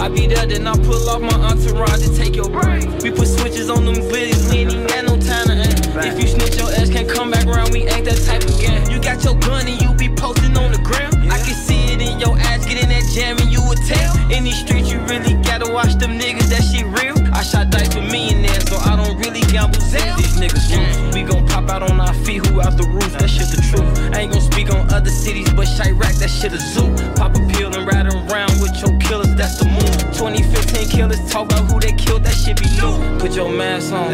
I 0.00 0.08
be 0.08 0.26
there, 0.26 0.46
then 0.46 0.66
I 0.66 0.72
pull 0.80 1.10
off 1.10 1.20
my 1.20 1.36
entourage 1.44 2.02
and 2.02 2.16
take 2.16 2.34
your 2.34 2.48
brain. 2.48 2.88
We 3.04 3.10
put 3.10 3.28
switches 3.28 3.68
on 3.68 3.84
them 3.84 3.96
bitches, 4.08 4.48
we 4.50 4.64
ain't 4.64 4.72
even 4.72 4.86
got 4.86 5.04
no 5.04 5.20
time 5.20 5.52
to 5.52 5.60
aim. 5.60 5.76
If 6.00 6.16
you 6.16 6.26
snitch, 6.26 6.56
your 6.56 6.72
ass 6.72 6.88
can't 6.88 7.06
come 7.06 7.30
back 7.30 7.44
around, 7.44 7.70
we 7.70 7.84
ain't 7.84 8.06
that 8.06 8.16
type 8.24 8.42
of 8.42 8.58
gang. 8.58 8.90
You 8.90 8.98
got 8.98 9.22
your 9.22 9.36
gun 9.36 9.68
and 9.68 9.76
you 9.76 9.92
be 9.92 10.08
posting 10.08 10.56
on 10.56 10.72
the 10.72 10.80
ground. 10.80 11.20
I 11.30 11.36
can 11.36 11.52
see 11.52 11.92
it 11.92 12.00
in 12.00 12.18
your 12.18 12.32
ass, 12.48 12.64
get 12.64 12.82
in 12.82 12.88
that 12.88 13.04
jam 13.12 13.36
and 13.44 13.52
you 13.52 13.60
would 13.68 13.76
tell. 13.84 14.16
In 14.32 14.44
these 14.44 14.64
streets, 14.64 14.90
you 14.90 15.00
really 15.04 15.34
gotta 15.44 15.70
watch 15.70 15.92
them 16.00 16.18
niggas, 16.18 16.48
that 16.48 16.64
shit 16.64 16.88
real. 16.96 17.20
I 17.36 17.42
shot 17.42 17.68
dice 17.68 17.94
with 17.94 18.08
millionaires, 18.08 18.64
so 18.72 18.80
I 18.80 18.96
don't 18.96 19.20
really 19.20 19.44
gamble 19.52 19.80
Zell. 19.84 20.16
These 20.16 20.40
niggas 20.40 20.64
loose. 20.72 21.14
We 21.14 21.28
gon' 21.28 21.46
pop 21.46 21.68
out 21.68 21.82
on 21.82 22.00
our 22.00 22.14
feet, 22.24 22.46
who 22.46 22.62
out 22.62 22.78
the 22.78 22.88
roof, 22.88 23.12
that 23.20 23.28
shit 23.28 23.52
the 23.52 23.60
truth. 23.68 23.84
I 24.16 24.24
ain't 24.24 24.32
gon' 24.32 24.40
speak 24.40 24.72
on 24.72 24.88
other 24.92 25.10
cities, 25.10 25.52
but 25.52 25.68
Chiraq, 25.68 26.16
that 26.24 26.30
shit 26.30 26.52
a 26.52 26.58
zoo. 26.58 26.88
Pop 27.16 27.29
killers 31.00 31.32
talk 31.32 31.46
about 31.46 31.64
who 31.70 31.80
they 31.80 31.92
killed, 31.92 32.22
that 32.24 32.34
shit 32.34 32.60
be 32.60 32.68
new. 32.76 33.18
Put 33.18 33.34
your 33.34 33.50
mask 33.50 33.92
on, 33.92 34.10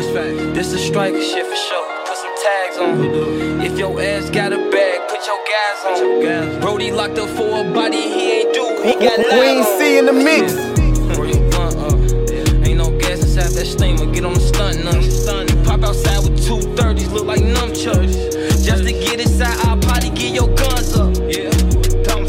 this 0.55 0.73
a 0.73 0.79
striker 0.79 1.21
shit 1.21 1.45
for 1.45 1.57
sure. 1.57 1.87
Put 2.07 2.17
some 2.17 2.37
tags 2.47 2.79
on. 2.79 3.61
If 3.61 3.77
your 3.77 4.01
ass 4.01 4.31
got 4.31 4.53
a 4.53 4.59
bag, 4.71 5.09
put 5.09 5.27
your 5.27 5.41
gas 5.51 5.85
on. 5.85 6.61
Brody 6.61 6.93
locked 6.93 7.19
up 7.19 7.29
for 7.31 7.49
a 7.61 7.65
body 7.75 8.01
he 8.01 8.33
ain't 8.39 8.55
do. 8.55 8.65
He 8.85 8.93
got 9.05 9.17
Queen 9.17 9.59
live 9.59 9.67
on. 9.67 9.79
C 9.79 9.99
in 9.99 10.07
the 10.07 10.13
mix. 10.13 10.55
Roll 11.19 11.27
your 11.27 11.51
blunt 11.51 11.77
up. 11.89 11.99
Ain't 12.65 12.79
no 12.79 12.97
gas 13.01 13.19
inside 13.21 13.51
that 13.59 13.67
steamer. 13.67 14.07
Get 14.13 14.25
on 14.25 14.35
the 14.35 14.41
stunt 14.41 14.85
none. 14.85 15.65
Pop 15.65 15.83
outside 15.83 16.23
with 16.23 16.39
two 16.47 16.61
thirties, 16.77 17.11
look 17.11 17.27
like 17.27 17.41
nunchucks. 17.41 18.15
Just 18.65 18.85
to 18.85 18.93
get 18.93 19.19
inside 19.19 19.59
our 19.67 19.77
party, 19.77 20.11
get 20.11 20.33
your 20.33 20.55
guns 20.55 20.95
up. 20.95 21.11
Yeah. 21.35 21.51
Dumb. 22.07 22.27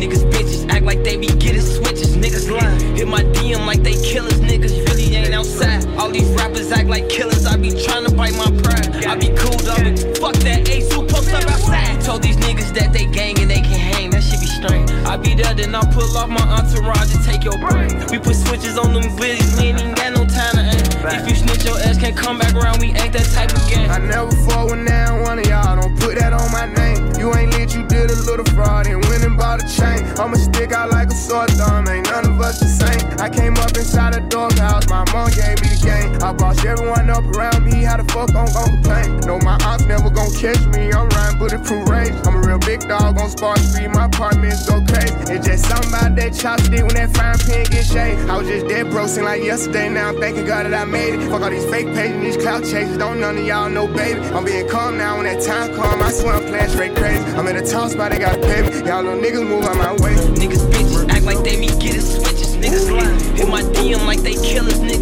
Niggas 0.00 0.24
bitches 0.32 0.66
act 0.70 0.84
like 0.86 1.04
they 1.04 1.18
be 1.18 1.26
getting 1.26 1.60
switches. 1.60 2.16
Niggas 2.16 2.50
lying. 2.50 2.96
Hit 2.96 3.06
my 3.06 3.22
DM 3.50 3.66
like 3.66 3.82
they 3.82 3.94
killers. 3.94 4.40
Niggas 4.40 4.86
really 4.88 5.16
ain't 5.16 5.34
outside. 5.34 5.84
All 5.98 6.10
these 6.10 6.28
rappers 6.30 6.70
act 6.70 6.88
like 6.88 7.08
killers. 7.08 7.46
I 7.46 7.56
be 7.56 7.70
trying 7.70 8.04
to 8.06 8.14
bite 8.14 8.34
my 8.34 8.50
pride. 8.62 9.04
I 9.04 9.16
be 9.16 9.28
cool 9.36 9.58
though. 9.58 9.96
Fuck 10.20 10.36
that 10.46 10.68
ace 10.68 10.92
who 10.92 11.06
post 11.06 11.32
up 11.32 11.44
outside. 11.44 12.00
Told 12.00 12.22
these 12.22 12.36
niggas 12.36 12.72
that 12.74 12.92
they 12.92 13.06
gang 13.06 13.38
and 13.40 13.50
they 13.50 13.60
can 13.60 13.80
hang. 13.92 14.10
That 14.10 14.22
shit 14.22 14.40
be 14.40 14.46
strange. 14.46 14.90
I 15.06 15.16
be 15.16 15.34
there, 15.34 15.54
then 15.54 15.74
I 15.74 15.82
pull 15.92 16.16
off 16.16 16.28
my 16.28 16.46
entourage 16.58 17.14
and 17.14 17.24
take 17.24 17.44
your 17.44 17.58
brain. 17.58 17.90
We 18.10 18.18
put 18.18 18.36
switches 18.36 18.78
on 18.78 18.94
them 18.94 19.04
bitches. 19.18 19.58
We 19.58 19.68
ain't 19.68 19.96
got 19.96 20.12
no 20.14 20.24
time 20.26 20.54
to. 20.54 20.69
If 21.02 21.28
you 21.28 21.34
snitch, 21.34 21.64
your 21.64 21.78
ass 21.80 21.96
can't 21.98 22.16
come 22.16 22.38
back 22.38 22.54
around. 22.54 22.80
We 22.80 22.88
ain't 22.88 23.12
that 23.12 23.24
type 23.32 23.52
of 23.56 23.64
gang. 23.68 23.90
I 23.90 23.98
never 23.98 24.30
fought 24.44 24.70
with 24.70 24.80
now 24.80 25.22
one 25.22 25.38
of 25.38 25.46
y'all. 25.46 25.80
Don't 25.80 25.98
put 25.98 26.18
that 26.18 26.32
on 26.32 26.52
my 26.52 26.66
name. 26.66 27.12
You 27.18 27.34
ain't 27.34 27.52
lit, 27.52 27.74
you 27.74 27.86
did 27.86 28.10
a 28.10 28.16
little 28.28 28.44
fraud 28.52 28.86
and 28.86 29.02
went 29.06 29.24
and 29.24 29.36
bought 29.36 29.64
a 29.64 29.66
chain. 29.66 30.04
I'ma 30.20 30.36
stick 30.36 30.72
out 30.72 30.90
like 30.90 31.08
a 31.08 31.14
sore 31.14 31.46
thumb. 31.48 31.88
Ain't 31.88 32.06
none 32.10 32.26
of 32.26 32.40
us 32.40 32.60
the 32.60 32.68
same. 32.68 33.00
I 33.18 33.28
came 33.30 33.56
up 33.56 33.76
inside 33.76 34.14
a 34.14 34.20
doghouse. 34.28 34.88
My 34.88 35.04
mom 35.12 35.30
gave 35.30 35.60
me 35.62 35.69
game. 35.82 36.14
I 36.22 36.32
bossed 36.32 36.64
everyone 36.64 37.10
up 37.10 37.24
around 37.36 37.64
me. 37.64 37.82
How 37.82 37.96
the 37.96 38.04
fuck 38.12 38.30
I'm 38.34 38.46
gon' 38.52 38.80
complain? 38.80 39.20
No, 39.20 39.38
my 39.38 39.58
aunts 39.64 39.84
never 39.86 40.10
gon' 40.10 40.32
catch 40.34 40.60
me. 40.74 40.92
I'm 40.92 41.08
riding 41.08 41.38
bulletproof 41.38 41.88
range. 41.88 42.16
I'm 42.26 42.36
a 42.36 42.46
real 42.46 42.58
big 42.58 42.80
dog 42.88 43.18
on 43.18 43.30
Spark 43.30 43.58
Street. 43.58 43.88
My 43.88 44.06
apartments 44.06 44.68
go 44.68 44.80
crazy. 44.84 45.14
It's 45.32 45.46
just 45.46 45.66
something 45.66 45.88
about 45.90 46.16
that 46.16 46.32
chopstick 46.32 46.82
when 46.82 46.94
that 46.94 47.10
fine 47.16 47.38
pen 47.38 47.66
get 47.70 47.84
shaved. 47.84 48.30
I 48.30 48.38
was 48.38 48.48
just 48.48 48.68
dead 48.68 48.90
broke 48.90 49.08
since 49.08 49.24
like 49.24 49.42
yesterday. 49.42 49.88
Now 49.88 50.08
I'm 50.08 50.20
thanking 50.20 50.46
God 50.46 50.66
that 50.66 50.74
I 50.74 50.84
made 50.84 51.14
it. 51.14 51.28
Fuck 51.28 51.42
all 51.42 51.50
these 51.50 51.64
fake 51.66 51.86
pages 51.94 52.20
these 52.20 52.42
clout 52.42 52.62
chases. 52.62 52.96
Don't 52.98 53.20
none 53.20 53.38
of 53.38 53.44
y'all 53.44 53.68
know, 53.68 53.86
baby. 53.86 54.20
I'm 54.20 54.44
being 54.44 54.68
calm 54.68 54.96
now 54.96 55.16
when 55.16 55.24
that 55.26 55.42
time 55.42 55.74
come. 55.74 56.02
I 56.02 56.10
swear 56.10 56.34
I'm 56.34 56.46
playing 56.46 56.70
straight 56.70 56.94
crazy. 56.96 57.24
I'm 57.36 57.46
in 57.48 57.56
a 57.56 57.66
top 57.66 57.90
spot, 57.90 58.12
they 58.12 58.18
gotta 58.18 58.40
pay 58.40 58.62
me. 58.62 58.86
Y'all 58.86 59.02
little 59.02 59.20
niggas 59.20 59.46
move 59.46 59.64
out 59.64 59.76
my 59.76 59.92
way. 60.04 60.14
Niggas 60.36 60.64
bitches 60.70 61.08
act 61.08 61.24
like 61.24 61.42
they 61.42 61.58
be 61.58 61.66
getting 61.66 62.00
switches. 62.00 62.56
Niggas 62.56 62.90
lying. 62.90 63.36
Hit 63.36 63.48
my 63.48 63.62
DM 63.62 64.06
like 64.06 64.20
they 64.20 64.34
killers. 64.34 64.80
Niggas 64.80 64.99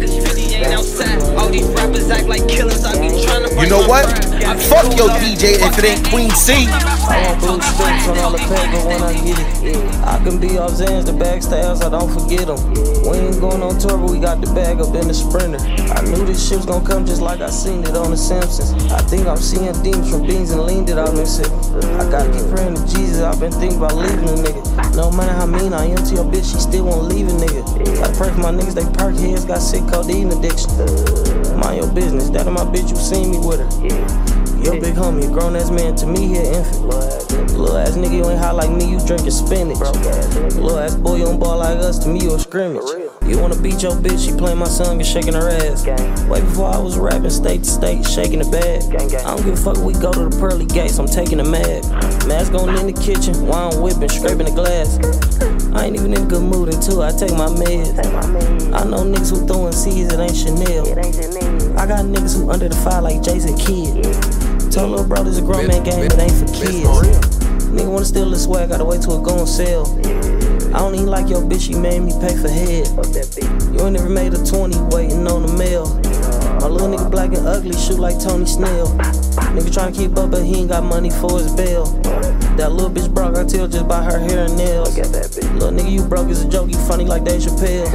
You 3.59 3.67
know 3.67 3.87
what? 3.87 4.05
Fuck 4.69 4.95
your 4.97 5.09
DJ 5.17 5.57
if 5.57 5.77
it 5.77 5.85
ain't 5.85 6.07
Queen 6.09 6.29
C. 6.31 6.67
I 7.09 7.25
want 7.25 7.39
blue 7.39 7.61
sticks 7.61 8.07
on 8.07 8.17
all 8.19 8.31
the 8.31 8.37
paper 8.37 8.87
when 8.87 9.01
I 9.01 9.13
get 9.13 9.39
it. 9.39 10.05
I 10.05 10.17
can 10.23 10.39
be 10.39 10.57
off 10.57 10.71
Zans, 10.71 11.05
the 11.05 11.11
backstabs, 11.11 11.83
I 11.83 11.89
don't 11.89 12.11
forget 12.11 12.47
them. 12.47 12.57
We 13.09 13.17
ain't 13.17 13.39
going 13.39 13.61
on 13.61 13.79
tour, 13.79 13.97
but 13.97 14.11
we 14.11 14.19
got 14.19 14.41
the 14.41 14.51
bag 14.53 14.79
up 14.81 14.93
in 14.93 15.07
the 15.07 15.13
sprinter. 15.13 15.57
I 15.93 16.01
knew 16.01 16.25
this 16.25 16.47
shit 16.47 16.57
was 16.57 16.65
gonna 16.65 16.85
come 16.85 17.05
just 17.05 17.21
like 17.21 17.41
I 17.41 17.49
seen 17.49 17.83
it 17.83 17.95
on 17.95 18.11
The 18.11 18.17
Simpsons. 18.17 18.91
I 18.91 19.01
think 19.01 19.27
I'm 19.27 19.37
seeing 19.37 19.71
demons 19.81 20.09
from 20.11 20.27
beans 20.27 20.51
and 20.51 20.61
lean 20.61 20.85
that 20.85 20.99
I've 20.99 21.15
been 21.15 21.25
sipping. 21.25 21.55
I 21.95 22.09
gotta 22.09 22.29
keep 22.29 22.45
praying 22.49 22.75
to 22.75 22.83
Jesus, 22.87 23.21
I've 23.21 23.39
been 23.39 23.51
thinking 23.53 23.77
about 23.77 23.95
leaving 23.95 24.27
a 24.27 24.37
nigga. 24.37 24.95
No 24.95 25.11
matter 25.11 25.33
how 25.33 25.45
mean 25.45 25.73
I 25.73 25.85
am 25.85 26.03
to 26.03 26.13
your 26.13 26.25
bitch, 26.25 26.51
she 26.51 26.59
still 26.59 26.85
won't 26.85 27.07
leave 27.07 27.27
a 27.27 27.31
nigga. 27.31 27.63
I 28.03 28.11
pray 28.17 28.29
for 28.29 28.39
my 28.39 28.51
niggas, 28.51 28.75
they 28.75 28.85
perk 28.97 29.15
heads, 29.15 29.45
got 29.45 29.61
sick 29.61 29.87
codeine 29.87 30.31
addiction. 30.31 30.58
Mind 30.67 31.77
your 31.77 31.91
business, 31.93 32.29
that 32.31 32.47
of 32.47 32.53
my 32.53 32.63
bitch, 32.63 32.89
you 32.89 32.95
seen 32.95 33.31
me 33.31 33.39
with 33.39 33.59
her. 33.59 33.69
Yo, 34.63 34.79
big 34.79 34.95
homie, 34.95 35.31
grown 35.31 35.55
ass 35.55 35.71
man 35.71 35.95
to 35.95 36.05
me, 36.05 36.27
he 36.27 36.37
an 36.37 36.45
infant. 36.55 36.81
Little 37.53 37.77
ass 37.77 37.95
nigga, 37.95 38.17
you 38.17 38.29
ain't 38.29 38.39
hot 38.39 38.55
like 38.55 38.71
me, 38.71 38.91
you 38.91 38.99
drinking 39.05 39.31
spinach. 39.31 39.79
Little 39.79 40.79
ass 40.79 40.95
boy, 40.95 41.15
you 41.17 41.25
don't 41.25 41.39
ball 41.39 41.57
like 41.57 41.77
us, 41.77 41.99
to 41.99 42.09
me, 42.09 42.21
you 42.21 42.35
a 42.35 42.39
scrimmage. 42.39 43.08
You 43.29 43.37
wanna 43.37 43.61
beat 43.61 43.83
your 43.83 43.93
bitch, 43.93 44.25
she 44.25 44.35
playing 44.35 44.57
my 44.57 44.65
song 44.67 44.97
and 44.97 45.05
shaking 45.05 45.35
her 45.35 45.49
ass. 45.49 45.85
Way 46.25 46.41
before 46.41 46.65
I 46.65 46.79
was 46.79 46.97
rapping 46.97 47.29
state 47.29 47.63
to 47.63 47.69
state, 47.69 48.03
shaking 48.03 48.39
the 48.39 48.49
bag. 48.49 48.81
I 48.89 49.35
don't 49.35 49.45
give 49.45 49.53
a 49.53 49.55
fuck, 49.55 49.77
we 49.77 49.93
go 49.93 50.11
to 50.11 50.29
the 50.29 50.37
pearly 50.39 50.65
gates, 50.65 50.97
I'm 50.97 51.05
taking 51.05 51.37
the 51.37 51.43
mag. 51.43 51.85
Mask 52.25 52.53
on 52.53 52.73
in 52.75 52.87
the 52.87 52.97
kitchen, 52.99 53.45
wine 53.45 53.73
I'm 53.73 53.81
whipping, 53.81 54.09
scraping 54.09 54.49
the 54.49 54.55
glass. 54.57 54.97
I 55.77 55.85
ain't 55.85 55.95
even 55.95 56.11
in 56.11 56.23
a 56.23 56.25
good 56.25 56.41
mood 56.41 56.73
until 56.73 57.03
I 57.03 57.11
take 57.11 57.29
my 57.37 57.53
meds. 57.53 58.01
I 58.73 58.83
know 58.89 59.05
niggas 59.05 59.29
who 59.29 59.45
throwing 59.45 59.73
C's, 59.73 60.11
it 60.11 60.19
ain't 60.19 60.35
Chanel. 60.35 60.89
I 61.77 61.85
got 61.85 62.09
niggas 62.09 62.33
who 62.33 62.49
under 62.49 62.67
the 62.67 62.75
fire 62.81 63.03
like 63.03 63.21
Jason 63.21 63.53
Kidd. 63.61 64.09
Tell 64.73 64.89
little 64.89 65.05
bro 65.05 65.21
this 65.21 65.37
a 65.37 65.41
grown 65.41 65.67
man 65.67 65.83
game, 65.83 66.01
it 66.01 66.17
ain't 66.17 66.33
for 66.33 66.49
kids. 66.49 66.81
Nigga 67.69 67.91
wanna 67.93 68.05
steal 68.05 68.27
the 68.31 68.39
swag, 68.39 68.69
gotta 68.69 68.83
wait 68.83 69.03
till 69.03 69.21
it 69.21 69.23
go 69.23 69.37
on 69.37 69.45
sale. 69.45 69.85
I 70.69 70.79
don't 70.79 70.93
even 70.93 71.07
like 71.07 71.27
your 71.29 71.41
bitch, 71.41 71.67
she 71.67 71.73
made 71.73 72.01
me 72.01 72.13
pay 72.21 72.35
for 72.37 72.47
head. 72.47 72.87
You 73.73 73.81
ain't 73.81 73.93
never 73.93 74.07
made 74.07 74.33
a 74.35 74.45
20 74.45 74.77
waiting 74.95 75.27
on 75.27 75.45
the 75.45 75.53
mail. 75.57 75.87
My 76.61 76.67
little 76.67 76.87
nigga 76.87 77.09
black 77.09 77.33
and 77.33 77.47
ugly, 77.47 77.75
shoot 77.75 77.97
like 77.97 78.19
Tony 78.19 78.45
Snell. 78.45 78.87
Nigga 79.53 79.69
tryna 79.69 79.95
keep 79.95 80.17
up, 80.17 80.31
but 80.31 80.43
he 80.43 80.59
ain't 80.59 80.69
got 80.69 80.83
money 80.83 81.09
for 81.09 81.39
his 81.39 81.53
bail. 81.53 81.85
That 82.57 82.71
little 82.73 82.89
bitch 82.89 83.13
broke, 83.13 83.37
I 83.37 83.45
tell 83.45 83.67
just 83.67 83.87
by 83.87 84.03
her 84.03 84.19
hair 84.19 84.45
and 84.45 84.57
nails. 84.57 84.97
Little 84.97 85.71
nigga, 85.71 85.91
you 85.91 86.03
broke 86.03 86.29
is 86.29 86.43
a 86.43 86.49
joke, 86.49 86.69
you 86.69 86.77
funny 86.87 87.05
like 87.05 87.23
Dave 87.23 87.41
Chappelle. 87.41 87.87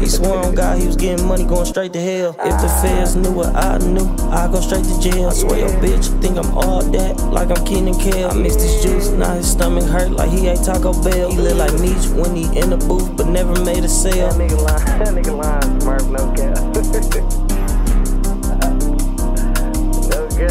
He 0.00 0.08
swore 0.08 0.38
on 0.38 0.54
God 0.54 0.78
he 0.78 0.86
was 0.86 0.96
getting 0.96 1.26
money, 1.26 1.44
going 1.44 1.64
straight 1.64 1.92
to 1.94 2.00
hell. 2.00 2.36
If 2.38 2.60
the 2.60 2.68
feds 2.82 3.16
knew 3.16 3.32
what 3.32 3.54
I 3.54 3.78
knew, 3.78 4.04
I'd 4.30 4.52
go 4.52 4.60
straight 4.60 4.84
to 4.84 5.00
jail. 5.00 5.28
I 5.28 5.32
swear 5.32 5.58
your 5.58 5.70
bitch 5.80 6.20
think 6.20 6.36
I'm 6.36 6.56
all 6.56 6.82
that, 6.82 7.18
like 7.32 7.50
I'm 7.50 7.64
Keenan 7.64 7.98
Kel. 7.98 8.30
I 8.30 8.34
mixed 8.34 8.60
his 8.60 8.82
juice, 8.82 9.08
now 9.10 9.34
his 9.34 9.50
stomach 9.50 9.84
hurt 9.84 10.10
like 10.10 10.30
he 10.30 10.48
ate 10.48 10.62
Taco 10.62 10.92
Bell. 11.02 11.30
He 11.30 11.38
look 11.38 11.56
like 11.56 11.72
Meech 11.80 12.06
when 12.08 12.36
he 12.36 12.44
in 12.58 12.70
the 12.70 12.76
booth, 12.76 13.16
but 13.16 13.28
never 13.28 13.58
made 13.64 13.84
a 13.84 13.88
sale. 13.88 14.30
That 14.30 14.50
nigga 14.50 14.62
lying, 14.62 14.84
that 14.98 15.14
nigga 15.14 15.36
lying, 15.36 15.80
Smurf, 15.80 16.10
no 16.10 16.32
cap. 16.36 17.60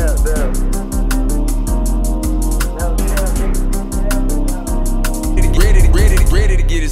cap, 0.03 0.92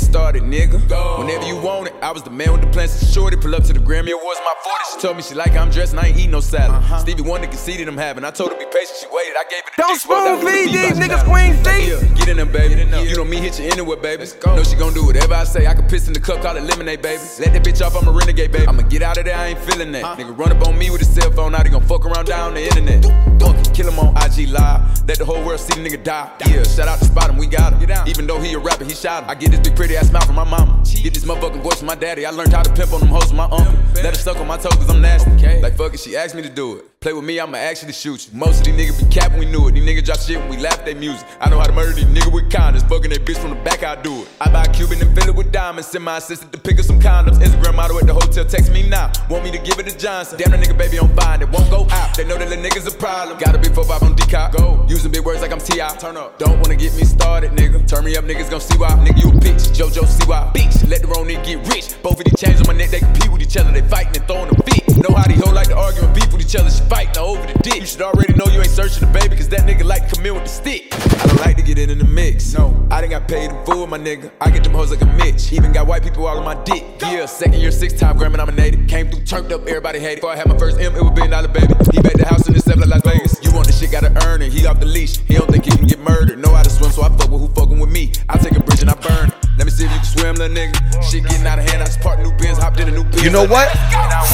started, 0.02 0.44
nigga. 0.44 0.80
Whenever 1.20 1.46
you 1.46 1.56
want 1.58 1.88
it, 1.88 1.94
I 2.02 2.12
was 2.12 2.24
the 2.24 2.30
man 2.30 2.52
with 2.52 2.62
the 2.62 2.68
plans 2.68 3.00
to 3.00 3.06
shorty. 3.06 3.38
Pull 3.38 3.56
up 3.56 3.64
to 3.64 3.74
the 3.74 3.80
Grammy 3.80 4.12
Awards, 4.12 4.40
my 4.44 4.54
40. 4.64 4.78
She 4.94 5.02
told 5.02 5.18
me 5.18 5.24
she 5.24 5.36
like 5.36 5.56
I'm 5.56 5.70
dressed 5.70 5.94
and 5.94 6.00
I 6.00 6.08
ain't 6.08 6.18
eat 6.18 6.30
no 6.30 6.40
salad. 6.40 6.84
Stevie 7.02 7.22
Wonder 7.22 7.48
conceded 7.48 7.88
I'm 7.88 7.98
having. 7.98 8.24
I 8.26 8.32
told 8.32 8.52
her 8.52 8.58
be 8.58 8.66
patient, 8.66 8.98
she 9.00 9.08
waited. 9.12 9.36
I 9.38 9.44
gave 9.50 9.60
it 9.60 9.74
Don't 9.78 9.94
dick, 9.94 10.02
fuck, 10.02 10.24
that 10.24 10.40
spoon 10.40 10.52
feed 10.52 10.74
these 10.74 10.98
niggas. 10.98 11.24
Queen. 11.24 11.52
Yeah, 11.88 12.18
get 12.18 12.28
in 12.30 12.38
them, 12.38 12.52
baby. 12.52 12.76
You 13.08 13.16
know 13.16 13.26
me, 13.26 13.38
hit 13.38 13.60
you 13.60 13.66
anywhere, 13.66 13.98
baby. 13.98 14.26
Know 14.46 14.64
she 14.64 14.76
gon' 14.76 14.94
do 14.94 15.06
whatever 15.06 15.34
I 15.36 15.44
say. 15.44 15.68
I 15.68 15.74
can 15.74 15.88
piss 15.88 16.08
in 16.08 16.14
the 16.14 16.20
cup, 16.20 16.42
call 16.42 16.58
it 16.58 16.64
lemonade, 16.64 17.02
baby. 17.02 17.22
Let 17.40 17.54
that 17.54 17.64
bitch 17.64 17.86
off, 17.86 17.96
I'm 17.96 18.08
a 18.08 18.12
renegade, 18.12 18.52
baby. 18.52 18.68
I'ma 18.68 18.84
get 18.84 19.02
out 19.02 19.18
of 19.18 19.26
there, 19.26 19.38
I 19.38 19.48
ain't 19.48 19.60
feeling 19.60 19.92
that. 19.94 20.18
Nigga 20.18 20.38
run 20.38 20.52
up 20.52 20.68
on 20.68 20.78
me 20.78 20.90
with 20.90 21.02
a 21.02 21.06
cell 21.06 21.32
phone, 21.32 21.54
now 21.54 21.64
they 21.64 21.70
gon' 21.70 21.86
fuck 21.86 22.06
around 22.06 22.26
down 22.26 22.54
the 22.54 22.64
internet. 22.64 23.04
Fuck, 23.40 23.74
kill 23.74 23.90
him 23.90 24.00
on 24.00 24.16
IG 24.18 24.50
Live. 24.50 25.08
Let 25.08 25.18
the 25.18 25.26
whole 25.26 25.44
world 25.44 25.60
see 25.60 25.80
the 25.80 25.88
nigga 25.88 26.04
die. 26.04 26.32
Yeah, 26.48 26.64
shout 26.64 26.88
out 26.88 27.00
to 27.00 27.06
Spot 27.06 27.30
him, 27.30 27.38
we 27.38 27.48
got 27.48 27.74
him. 27.74 28.08
Even 28.08 28.26
though 28.26 28.40
he 28.40 28.54
a 28.54 28.60
rapper, 28.60 28.86
he 28.86 28.94
shot 28.94 29.24
him. 29.24 29.30
I 29.30 29.36
get 29.36 29.52
this 29.52 29.60
big 29.60 29.76
pretty 29.76 29.91
ass 29.96 30.10
smile 30.10 30.26
from 30.26 30.36
my 30.36 30.44
mama. 30.44 30.84
Get 31.02 31.14
this 31.14 31.26
motherfucking 31.26 31.62
voice 31.62 31.80
from 31.80 31.88
my 31.88 31.96
daddy. 31.96 32.26
I 32.26 32.32
learned 32.32 32.54
how 32.54 32.64
to 32.64 32.74
pimp 32.74 32.94
on 32.94 33.00
them 33.00 33.10
hoes 33.10 33.28
from 33.28 33.38
my 33.38 33.46
uncle. 33.46 33.74
Let 33.96 34.06
her 34.06 34.14
suck 34.14 34.38
on 34.38 34.48
my 34.48 34.58
toes 34.58 34.76
cause 34.76 34.90
I'm 34.90 35.02
nasty. 35.02 35.32
Like 35.62 35.76
fuck 35.76 35.94
it, 35.94 36.00
she 36.00 36.16
asked 36.16 36.36
me 36.36 36.42
to 36.44 36.50
do 36.50 36.78
it. 36.78 36.91
Play 37.02 37.14
with 37.14 37.24
me, 37.24 37.40
I'ma 37.40 37.58
actually 37.58 37.94
shoot 37.94 38.28
you. 38.28 38.38
Most 38.38 38.60
of 38.60 38.66
these 38.66 38.76
niggas 38.78 39.00
be 39.02 39.10
capping, 39.12 39.40
we 39.40 39.48
knew 39.48 39.68
it. 39.68 39.72
These 39.72 39.90
niggas 39.90 40.06
drop 40.06 40.20
shit 40.20 40.38
we 40.52 40.58
laugh 40.58 40.78
at 40.78 40.86
their 40.86 40.94
music. 40.94 41.28
I 41.40 41.50
know 41.50 41.58
how 41.58 41.66
to 41.66 41.74
murder 41.74 41.94
these 41.94 42.06
niggas 42.06 42.32
with 42.32 42.52
kindness. 42.52 42.84
Fucking 42.84 43.10
that 43.10 43.26
bitch 43.26 43.40
from 43.42 43.50
the 43.50 43.62
back, 43.64 43.82
I 43.82 44.00
do 44.00 44.22
it. 44.22 44.28
I 44.40 44.52
buy 44.52 44.66
a 44.66 44.72
Cuban 44.72 45.02
and 45.02 45.10
fill 45.18 45.30
it 45.30 45.34
with 45.34 45.52
diamonds. 45.52 45.88
Send 45.88 46.04
my 46.04 46.18
assistant 46.18 46.54
to 46.54 46.60
pick 46.60 46.78
up 46.78 46.86
some 46.86 47.00
condoms. 47.00 47.42
Instagram 47.42 47.74
model 47.74 47.98
at 47.98 48.06
the 48.06 48.14
hotel, 48.14 48.46
text 48.46 48.72
me 48.72 48.88
now. 48.88 49.12
Want 49.32 49.44
me 49.44 49.50
to 49.50 49.58
give 49.58 49.80
it 49.80 49.88
to 49.88 49.98
Johnson. 49.98 50.38
Damn, 50.38 50.52
the 50.52 50.58
nigga 50.58 50.78
baby 50.78 51.00
on 51.00 51.10
fine, 51.16 51.42
it 51.42 51.50
won't 51.50 51.72
go 51.72 51.88
out. 51.90 52.16
They 52.16 52.24
know 52.24 52.38
that 52.38 52.50
the 52.50 52.56
niggas 52.56 52.86
a 52.86 52.96
problem. 52.96 53.40
Got 53.40 53.56
a 53.56 53.58
big 53.58 53.72
4-5 53.72 54.04
on 54.04 54.16
decop. 54.16 54.52
Go. 54.56 54.86
Using 54.88 55.12
big 55.12 55.26
words 55.26 55.42
like 55.42 55.52
I'm 55.52 55.60
T.I. 55.60 55.96
Turn 55.98 56.18
up. 56.18 56.38
Don't 56.38 56.60
wanna 56.60 56.76
get 56.76 56.94
me 56.94 57.04
started, 57.04 57.50
nigga. 57.54 57.82
Turn 57.88 58.06
me 58.06 58.16
up, 58.16 58.26
niggas 58.26 58.52
gon' 58.52 58.62
see 58.62 58.78
why. 58.78 58.90
Nigga, 58.90 59.18
you 59.18 59.30
a 59.30 59.42
bitch. 59.42 59.74
JoJo, 59.74 60.06
see 60.06 60.30
why. 60.30 60.52
Bitch, 60.54 60.88
let 60.88 61.02
the 61.02 61.08
wrong 61.08 61.26
nigga 61.26 61.44
get 61.44 61.68
rich. 61.74 62.00
Both 62.04 62.20
of 62.20 62.26
these 62.26 62.38
chains 62.38 62.62
on 62.62 62.68
my 62.68 62.78
neck, 62.78 62.92
they 62.92 63.00
compete 63.00 63.32
with 63.32 63.42
each 63.42 63.58
other. 63.58 63.72
They 63.72 63.82
fighting 63.90 64.22
and 64.22 64.28
throwing 64.28 64.54
them 64.54 64.62
feet. 64.70 64.82
Know 65.02 65.16
how 65.16 65.26
these 65.26 65.42
hoes 65.42 65.54
like 65.54 65.70
to 65.70 65.76
argue 65.76 66.04
and 66.04 66.14
beef 66.14 66.32
with 66.32 66.46
each 66.46 66.56
other. 66.56 66.70
She 66.70 66.84
fighting 66.92 67.24
over 67.24 67.42
the 67.48 67.58
dick. 67.60 67.80
You 67.80 67.86
should 67.86 68.02
already 68.02 68.34
know 68.34 68.46
you 68.52 68.60
ain't 68.60 68.70
searching 68.70 69.08
the 69.08 69.14
baby, 69.18 69.38
cause 69.38 69.48
that 69.48 69.62
nigga 69.62 69.86
like 69.86 70.10
to 70.10 70.16
come 70.16 70.26
in 70.26 70.34
with 70.34 70.44
the 70.44 70.50
stick. 70.50 70.90
I 70.92 71.28
don't 71.28 71.40
like 71.40 71.56
to 71.56 71.64
get 71.64 71.80
in 71.80 71.90
in 71.90 71.98
the 71.98 72.04
mix. 72.04 72.54
No, 72.54 72.86
I 72.92 73.00
done 73.00 73.12
got 73.12 73.30
paid 73.30 73.50
in 73.50 73.66
full, 73.66 73.88
my 73.88 73.98
nigga. 73.98 74.30
I 74.42 74.52
get 74.52 74.66
them 74.66 74.74
hoes 74.74 74.92
like 74.92 75.02
a 75.02 75.06
Mitch. 75.06 75.54
Even 75.54 75.72
got 75.72 75.88
white 75.88 76.04
people 76.04 76.28
all 76.28 76.38
on 76.38 76.44
my 76.44 76.62
dick. 76.66 76.84
Yeah, 77.02 77.26
second 77.28 77.62
year, 77.62 77.72
six 77.72 77.94
time 77.94 78.20
Grammy 78.20 78.36
nominated. 78.36 78.90
Came 78.90 79.10
through, 79.10 79.24
turned 79.24 79.54
up, 79.54 79.62
everybody 79.68 80.00
hated. 80.00 80.18
Before 80.18 80.32
I 80.32 80.36
had 80.36 80.50
my 80.50 80.58
first 80.58 80.80
M, 80.82 80.94
it 80.94 81.02
would 81.02 81.16
be 81.16 81.26
dollar 81.28 81.48
baby. 81.48 81.74
He 81.94 82.02
back 82.02 82.18
the 82.20 82.26
house 82.28 82.46
in 82.48 82.54
the 82.54 82.60
seven 82.60 82.90
like 82.90 83.06
Las 83.06 83.14
Vegas. 83.14 83.42
You 83.42 83.54
want 83.54 83.68
the 83.68 83.74
shit, 83.74 83.92
gotta 83.92 84.12
earn 84.28 84.42
it. 84.42 84.52
He 84.52 84.68
off 84.68 84.82
the 84.82 84.86
leash. 84.86 85.18
He 85.20 85.36
don't 85.36 85.50
think 85.50 85.64
he 85.64 85.72
can 85.72 85.88
get 85.88 86.00
murdered. 86.00 86.40
Know 86.40 86.54
how 86.54 86.64
to 86.64 86.70
swim, 86.70 86.92
so 86.92 87.04
I 87.04 87.10
fuck 87.10 87.32
with 87.32 87.40
who 87.40 87.48
fucking 87.56 87.80
with 87.80 87.90
me. 87.90 88.12
I 88.28 88.38
take 88.38 88.58
a 88.58 88.60
bridge 88.60 88.82
and 88.82 88.90
I 88.90 88.96
burn 88.96 89.30
it. 89.30 89.36
Let 89.58 89.66
me 89.66 89.72
see 89.72 89.86
if 89.86 89.92
you 89.92 89.98
can 89.98 90.06
swim, 90.06 90.36
little 90.36 90.56
nigga. 90.56 90.76
Shit 91.04 91.24
getting 91.24 91.48
out 91.48 91.60
of 91.60 91.70
hand. 91.70 91.84
I 91.84 91.86
just 91.86 92.02
parked 92.02 92.22
new 92.22 92.32
bins, 92.34 92.58
hopped 92.58 92.80
in 92.82 92.90
a 92.90 92.92
new 92.92 93.04
Benz. 93.04 93.24
You 93.24 93.30
know 93.32 93.48
what? 93.48 93.72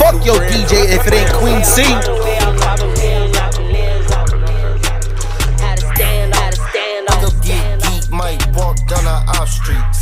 Fuck 0.01 0.25
your 0.25 0.41
DJ 0.49 0.89
if 0.97 1.05
it 1.05 1.13
ain't 1.13 1.33
Queen 1.33 1.63
C. 1.63 1.83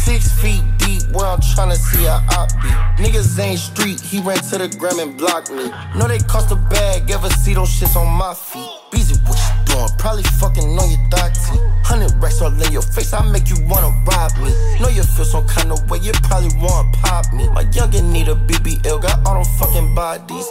Six 0.05 0.31
feet 0.39 0.61
deep 0.77 1.01
where 1.15 1.25
I'm 1.25 1.39
tryna 1.39 1.73
see 1.73 2.05
a 2.05 2.21
op 2.37 2.49
be. 2.61 2.69
Niggas 3.01 3.39
ain't 3.39 3.57
street, 3.57 3.99
he 3.99 4.21
ran 4.21 4.37
to 4.37 4.59
the 4.59 4.67
gram 4.67 4.99
and 4.99 5.17
blocked 5.17 5.49
me. 5.49 5.65
Know 5.97 6.07
they 6.07 6.19
cost 6.19 6.51
a 6.51 6.55
bag, 6.55 7.09
ever 7.09 7.27
see 7.41 7.55
those 7.55 7.69
shits 7.69 7.95
on 7.95 8.13
my 8.13 8.35
feet. 8.35 8.69
Busy, 8.91 9.15
what 9.25 9.33
you 9.33 9.73
doing? 9.73 9.89
Probably 9.97 10.21
fucking 10.37 10.77
on 10.77 10.89
your 10.91 11.01
thoughty. 11.09 11.57
Hundred 11.81 12.13
racks 12.21 12.39
all 12.39 12.53
in 12.53 12.71
your 12.71 12.83
face, 12.83 13.13
I 13.13 13.25
make 13.31 13.49
you 13.49 13.57
wanna 13.65 13.89
rob 14.05 14.31
me. 14.37 14.53
Know 14.79 14.89
you 14.89 15.01
feel 15.01 15.25
some 15.25 15.47
kind 15.47 15.71
of 15.71 15.89
way, 15.89 15.97
you 15.97 16.11
probably 16.29 16.53
wanna 16.61 16.91
pop 17.01 17.25
me. 17.33 17.49
My 17.49 17.63
youngin' 17.73 18.11
need 18.11 18.27
a 18.27 18.35
BBL, 18.35 19.01
got 19.01 19.25
all 19.25 19.41
them 19.41 19.45
fucking 19.57 19.95
bodies. 19.95 20.45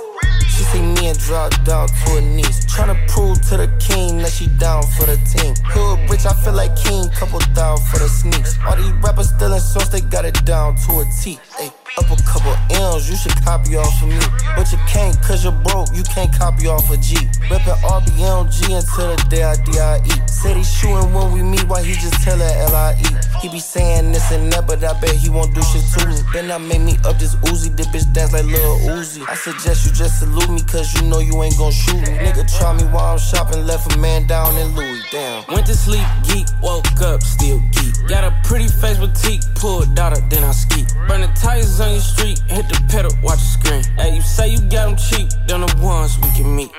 She 0.55 0.63
see 0.65 0.83
me 0.83 1.09
and 1.09 1.19
drop 1.19 1.53
down 1.65 1.89
to 1.89 2.11
her 2.15 2.21
knees. 2.21 2.65
Tryna 2.67 2.97
prove 3.09 3.41
to 3.49 3.57
the 3.57 3.69
king 3.79 4.19
that 4.19 4.33
she 4.33 4.47
down 4.59 4.83
for 4.83 5.07
the 5.07 5.17
team. 5.31 5.55
Hood 5.67 6.11
rich, 6.11 6.27
I 6.27 6.33
feel 6.43 6.53
like 6.55 6.77
king, 6.77 7.09
couple 7.11 7.41
down 7.55 7.79
for 7.79 7.99
the 7.99 8.09
sneaks. 8.09 8.59
All 8.67 8.77
these 8.77 8.93
rappers 9.03 9.31
stealing 9.31 9.61
songs, 9.61 9.91
they 9.91 10.01
got 10.01 10.25
it 10.25 10.45
down 10.45 10.77
to 10.87 11.01
a 11.01 11.05
T. 11.23 11.39
Ay, 11.59 11.73
up 11.99 12.11
a 12.11 12.17
couple 12.23 12.55
M's, 12.71 13.09
you 13.09 13.17
should 13.17 13.35
copy 13.45 13.77
off 13.77 14.03
of 14.03 14.09
me. 14.09 14.19
But 14.57 14.71
you 14.71 14.79
can't, 14.87 15.15
cause 15.23 15.43
you're 15.43 15.53
broke, 15.53 15.89
you 15.95 16.03
can't 16.03 16.33
copy 16.35 16.67
off 16.67 16.91
a 16.91 16.97
G. 16.97 17.15
Reppin' 17.51 17.79
RBMG 17.83 18.79
until 18.79 19.15
the 19.15 19.19
day 19.31 19.43
I 19.43 19.57
D.I.E. 19.57 20.15
Said 20.27 20.57
he 20.57 20.65
shootin' 20.65 21.13
when 21.13 21.33
we 21.33 21.43
meet, 21.43 21.67
why 21.69 21.83
he 21.83 21.95
just 21.95 22.23
tell 22.23 22.39
her 22.39 22.55
L.I.E. 22.71 23.07
He 23.41 23.49
be 23.49 23.61
saying 23.61 24.13
this 24.13 24.31
and 24.31 24.53
that, 24.53 24.67
but 24.67 24.83
I 24.83 24.99
bet 25.01 25.15
he 25.15 25.29
won't 25.29 25.55
do 25.55 25.63
shit 25.63 25.83
to 25.95 26.07
me. 26.09 26.17
Then 26.33 26.51
I 26.51 26.59
made 26.59 26.81
me 26.81 26.97
up 27.05 27.19
this 27.19 27.35
Uzi, 27.47 27.75
this 27.77 27.87
bitch 27.89 28.13
dance 28.13 28.33
like 28.33 28.45
Lil 28.45 28.79
Uzi. 28.91 29.23
I 29.29 29.35
suggest 29.35 29.87
you 29.87 29.93
just 29.93 30.04
salute 30.09 30.51
me, 30.51 30.63
cause 30.63 30.95
you 30.95 31.09
know 31.09 31.19
you 31.19 31.43
ain't 31.43 31.59
gon' 31.59 31.73
shoot 31.73 31.97
me. 31.97 32.15
Nigga 32.23 32.47
try 32.59 32.73
me 32.73 32.85
while 32.95 33.13
I'm 33.13 33.19
shopping, 33.19 33.67
left 33.67 33.93
a 33.95 33.99
man 33.99 34.27
down 34.27 34.57
in 34.57 34.75
Louis, 34.75 35.03
damn. 35.11 35.45
Went 35.49 35.67
to 35.67 35.75
sleep, 35.75 36.07
geek, 36.29 36.47
woke 36.63 36.87
up, 37.03 37.23
still 37.23 37.59
geek. 37.73 37.95
Got 38.09 38.25
a 38.25 38.33
pretty 38.45 38.69
face 38.69 38.99
boutique, 38.99 39.43
pulled 39.57 39.99
out 39.99 40.05
daughter, 40.05 40.21
then 40.29 40.45
I 40.45 40.53
ski. 40.53 40.85
Burn 41.09 41.21
the 41.23 41.29
tires 41.35 41.81
on 41.81 41.93
your 41.93 42.01
street, 42.01 42.39
hit 42.49 42.69
the 42.69 42.81
pedal, 42.89 43.13
watch 43.23 43.39
the 43.39 43.51
screen. 43.59 43.85
Hey, 43.97 44.17
you 44.17 44.23
say 44.23 44.49
you 44.49 44.61
got 44.69 44.89
them 44.89 44.97
cheap, 44.97 45.29
then 45.47 45.61
the 45.61 45.73
ones 45.81 46.19
we 46.19 46.29
can 46.37 46.55
meet. 46.55 46.71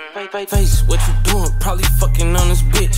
Face, 0.50 0.84
what 0.88 1.00
you 1.08 1.14
doing? 1.24 1.50
Probably 1.60 1.86
fucking 2.00 2.36
on 2.36 2.50
this 2.50 2.62
bitch. 2.62 2.98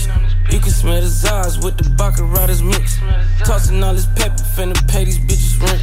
You 0.52 0.60
can 0.60 0.70
smell 0.70 1.00
his 1.00 1.24
eyes 1.24 1.58
with 1.58 1.76
the 1.76 1.88
Baccarat 1.90 2.62
mix. 2.62 2.98
Tossing 3.44 3.82
all 3.82 3.94
this 3.94 4.06
pepper, 4.16 4.42
finna 4.56 4.76
pay 4.88 5.04
these 5.04 5.18
bitches 5.18 5.60
rent. 5.62 5.82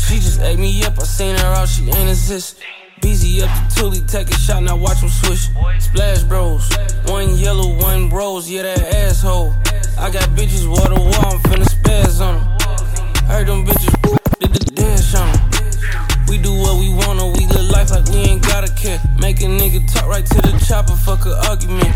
She 0.00 0.16
just 0.16 0.40
ate 0.40 0.58
me 0.58 0.84
up, 0.84 0.98
I 0.98 1.04
seen 1.04 1.36
her 1.36 1.52
out, 1.54 1.68
she 1.68 1.84
ain't 1.84 2.08
exist. 2.08 2.60
BZ 3.06 3.42
up 3.44 3.68
to 3.68 3.76
Tully, 3.76 4.00
take 4.00 4.28
a 4.30 4.34
shot, 4.34 4.64
now 4.64 4.76
watch 4.76 4.98
him 4.98 5.08
swish. 5.08 5.48
Splash 5.78 6.24
bros, 6.24 6.68
one 7.04 7.36
yellow, 7.36 7.78
one 7.78 8.10
rose, 8.10 8.50
yeah, 8.50 8.62
that 8.62 8.82
asshole. 8.82 9.54
I 9.96 10.10
got 10.10 10.24
bitches 10.34 10.66
water 10.66 10.98
wall, 10.98 11.30
I'm 11.30 11.38
finna 11.46 11.70
spaz 11.70 12.20
on 12.20 12.42
them. 12.42 13.26
Heard 13.30 13.46
them 13.46 13.64
bitches 13.64 13.94
did 14.40 14.50
the 14.54 14.72
dash 14.74 15.14
on 15.14 15.30
them. 15.30 16.26
We 16.26 16.38
do 16.38 16.50
what 16.50 16.80
we 16.80 16.90
wanna, 16.94 17.28
we 17.28 17.46
live 17.46 17.70
life 17.70 17.92
like 17.92 18.08
we 18.08 18.26
ain't 18.26 18.42
gotta 18.42 18.74
care. 18.74 18.98
Make 19.20 19.40
a 19.40 19.46
nigga 19.46 19.86
talk 19.86 20.08
right 20.08 20.26
to 20.26 20.42
the 20.42 20.58
chopper, 20.66 20.96
fuck 20.96 21.26
a 21.26 21.38
argument. 21.46 21.94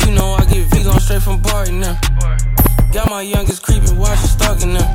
You 0.00 0.14
know 0.14 0.32
I 0.32 0.46
get 0.46 0.64
vegan 0.72 0.98
straight 0.98 1.24
from 1.24 1.42
party 1.42 1.72
now. 1.72 2.00
Got 2.90 3.10
my 3.10 3.20
youngest 3.20 3.62
creepin', 3.62 3.98
watch 3.98 4.18
her 4.20 4.28
stalking 4.28 4.72
them. 4.72 4.94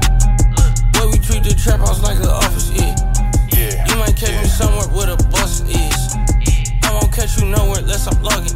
Boy, 0.93 1.11
we 1.13 1.19
treat 1.19 1.43
the 1.43 1.53
trap 1.53 1.81
house 1.81 2.01
like 2.01 2.17
an 2.17 2.25
office, 2.25 2.71
yeah. 2.73 3.10
Might 4.01 4.15
catch 4.15 4.41
me 4.41 4.49
somewhere 4.49 4.87
where 4.87 5.15
the 5.15 5.23
bus 5.29 5.61
is. 5.61 6.15
I 6.81 6.91
won't 6.91 7.13
catch 7.13 7.39
you 7.39 7.45
nowhere 7.45 7.81
unless 7.81 8.07
I'm 8.07 8.19
logging 8.23 8.50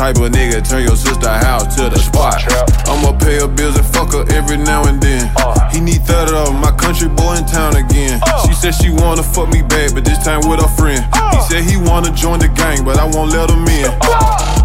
type 0.00 0.16
of 0.16 0.32
nigga 0.32 0.66
turn 0.66 0.82
your 0.82 0.96
sister 0.96 1.28
house 1.28 1.76
to 1.76 1.90
the 1.90 1.98
spot. 1.98 2.40
I'ma 2.88 3.12
pay 3.20 3.36
her 3.36 3.46
bills 3.46 3.76
and 3.76 3.84
fuck 3.84 4.16
her 4.16 4.24
every 4.32 4.56
now 4.56 4.88
and 4.88 4.96
then. 4.96 5.28
He 5.70 5.78
need 5.78 6.00
30 6.08 6.32
of 6.48 6.54
my 6.56 6.72
country 6.72 7.08
boy 7.08 7.36
in 7.36 7.44
town 7.44 7.76
again. 7.76 8.18
She 8.46 8.54
said 8.54 8.72
she 8.72 8.88
wanna 8.88 9.22
fuck 9.22 9.50
me 9.52 9.60
bad, 9.60 9.92
but 9.92 10.06
this 10.06 10.16
time 10.24 10.40
with 10.48 10.64
a 10.64 10.68
friend. 10.80 11.04
He 11.36 11.40
said 11.52 11.68
he 11.68 11.76
wanna 11.76 12.16
join 12.16 12.38
the 12.38 12.48
gang, 12.48 12.82
but 12.82 12.96
I 12.96 13.04
won't 13.04 13.30
let 13.36 13.50
him 13.50 13.68
in. 13.68 13.92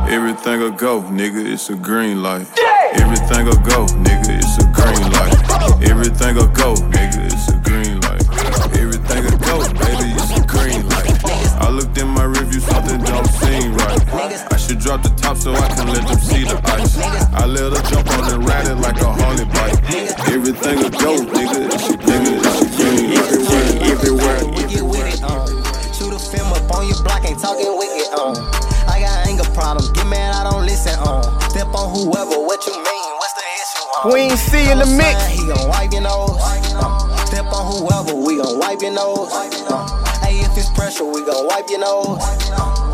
Everything'll 0.08 0.72
go, 0.72 1.04
nigga, 1.12 1.44
it's 1.44 1.70
a 1.70 1.76
green 1.76 2.24
light. 2.24 2.48
Everything'll 2.96 3.60
go, 3.68 3.92
nigga, 4.08 4.40
it's 4.40 4.56
a 4.64 4.66
green 4.72 5.04
light. 5.20 5.36
Everything'll 5.84 6.48
go, 6.56 6.80
nigga, 6.96 7.28
it's 7.28 7.52
a 7.52 7.60
green 7.60 8.00
light. 8.08 8.24
Everything'll 8.80 9.40
go, 9.44 9.65
drop 14.86 15.02
the 15.02 15.10
top 15.18 15.36
so 15.36 15.50
I 15.52 15.68
can 15.74 15.90
let 15.90 16.06
them 16.06 16.20
see 16.22 16.46
the 16.46 16.62
ice. 16.70 16.94
I 17.34 17.50
let 17.50 17.74
her 17.74 17.82
jump 17.90 18.06
on 18.14 18.30
and 18.30 18.46
ride 18.46 18.70
it 18.70 18.78
like 18.78 19.02
a 19.02 19.10
Harley 19.18 19.46
bike. 19.50 19.82
Everything'll 20.30 20.94
go, 20.94 21.26
nigga, 21.26 21.74
it's 21.74 21.90
a 21.90 21.98
nigga, 22.06 22.34
it's 22.38 22.62
a 22.62 22.68
green 22.78 23.18
light. 23.18 23.82
Everywhere, 23.82 24.46
We 24.46 24.62
get 24.70 24.86
with 24.86 25.26
um. 25.26 25.50
Shoot 25.90 26.14
a 26.14 26.22
film 26.22 26.54
up 26.54 26.70
on 26.70 26.86
your 26.86 27.02
block, 27.02 27.26
ain't 27.26 27.42
talking 27.42 27.74
wicked, 27.74 28.14
um. 28.14 28.38
I 28.86 29.02
got 29.02 29.26
anger 29.26 29.50
problems, 29.58 29.90
get 29.90 30.06
mad, 30.06 30.38
I 30.38 30.54
don't 30.54 30.70
listen, 30.70 30.94
um. 31.02 31.34
Step 31.50 31.74
on 31.74 31.90
whoever, 31.90 32.38
what 32.46 32.62
you 32.70 32.78
mean, 32.78 33.10
what's 33.18 33.34
the 33.34 33.46
issue, 33.58 33.86
um? 33.90 34.12
Queen 34.14 34.38
C 34.38 34.70
in 34.70 34.78
the 34.78 34.86
mix. 34.86 35.18
He 35.34 35.50
gon' 35.50 35.66
wipe 35.66 35.98
your 35.98 36.06
nose. 36.06 36.38
Uh, 36.78 37.26
step 37.26 37.50
on 37.50 37.66
whoever, 37.74 38.14
we 38.14 38.38
gon' 38.38 38.62
wipe 38.62 38.86
your 38.86 38.94
nose. 38.94 39.34
Uh, 39.34 39.82
hey, 40.22 40.46
if 40.46 40.54
it's 40.54 40.70
pressure, 40.78 41.10
we 41.10 41.26
gon' 41.26 41.48
wipe 41.50 41.74
your 41.74 41.82
nose. 41.82 42.22
Uh, 42.54 42.85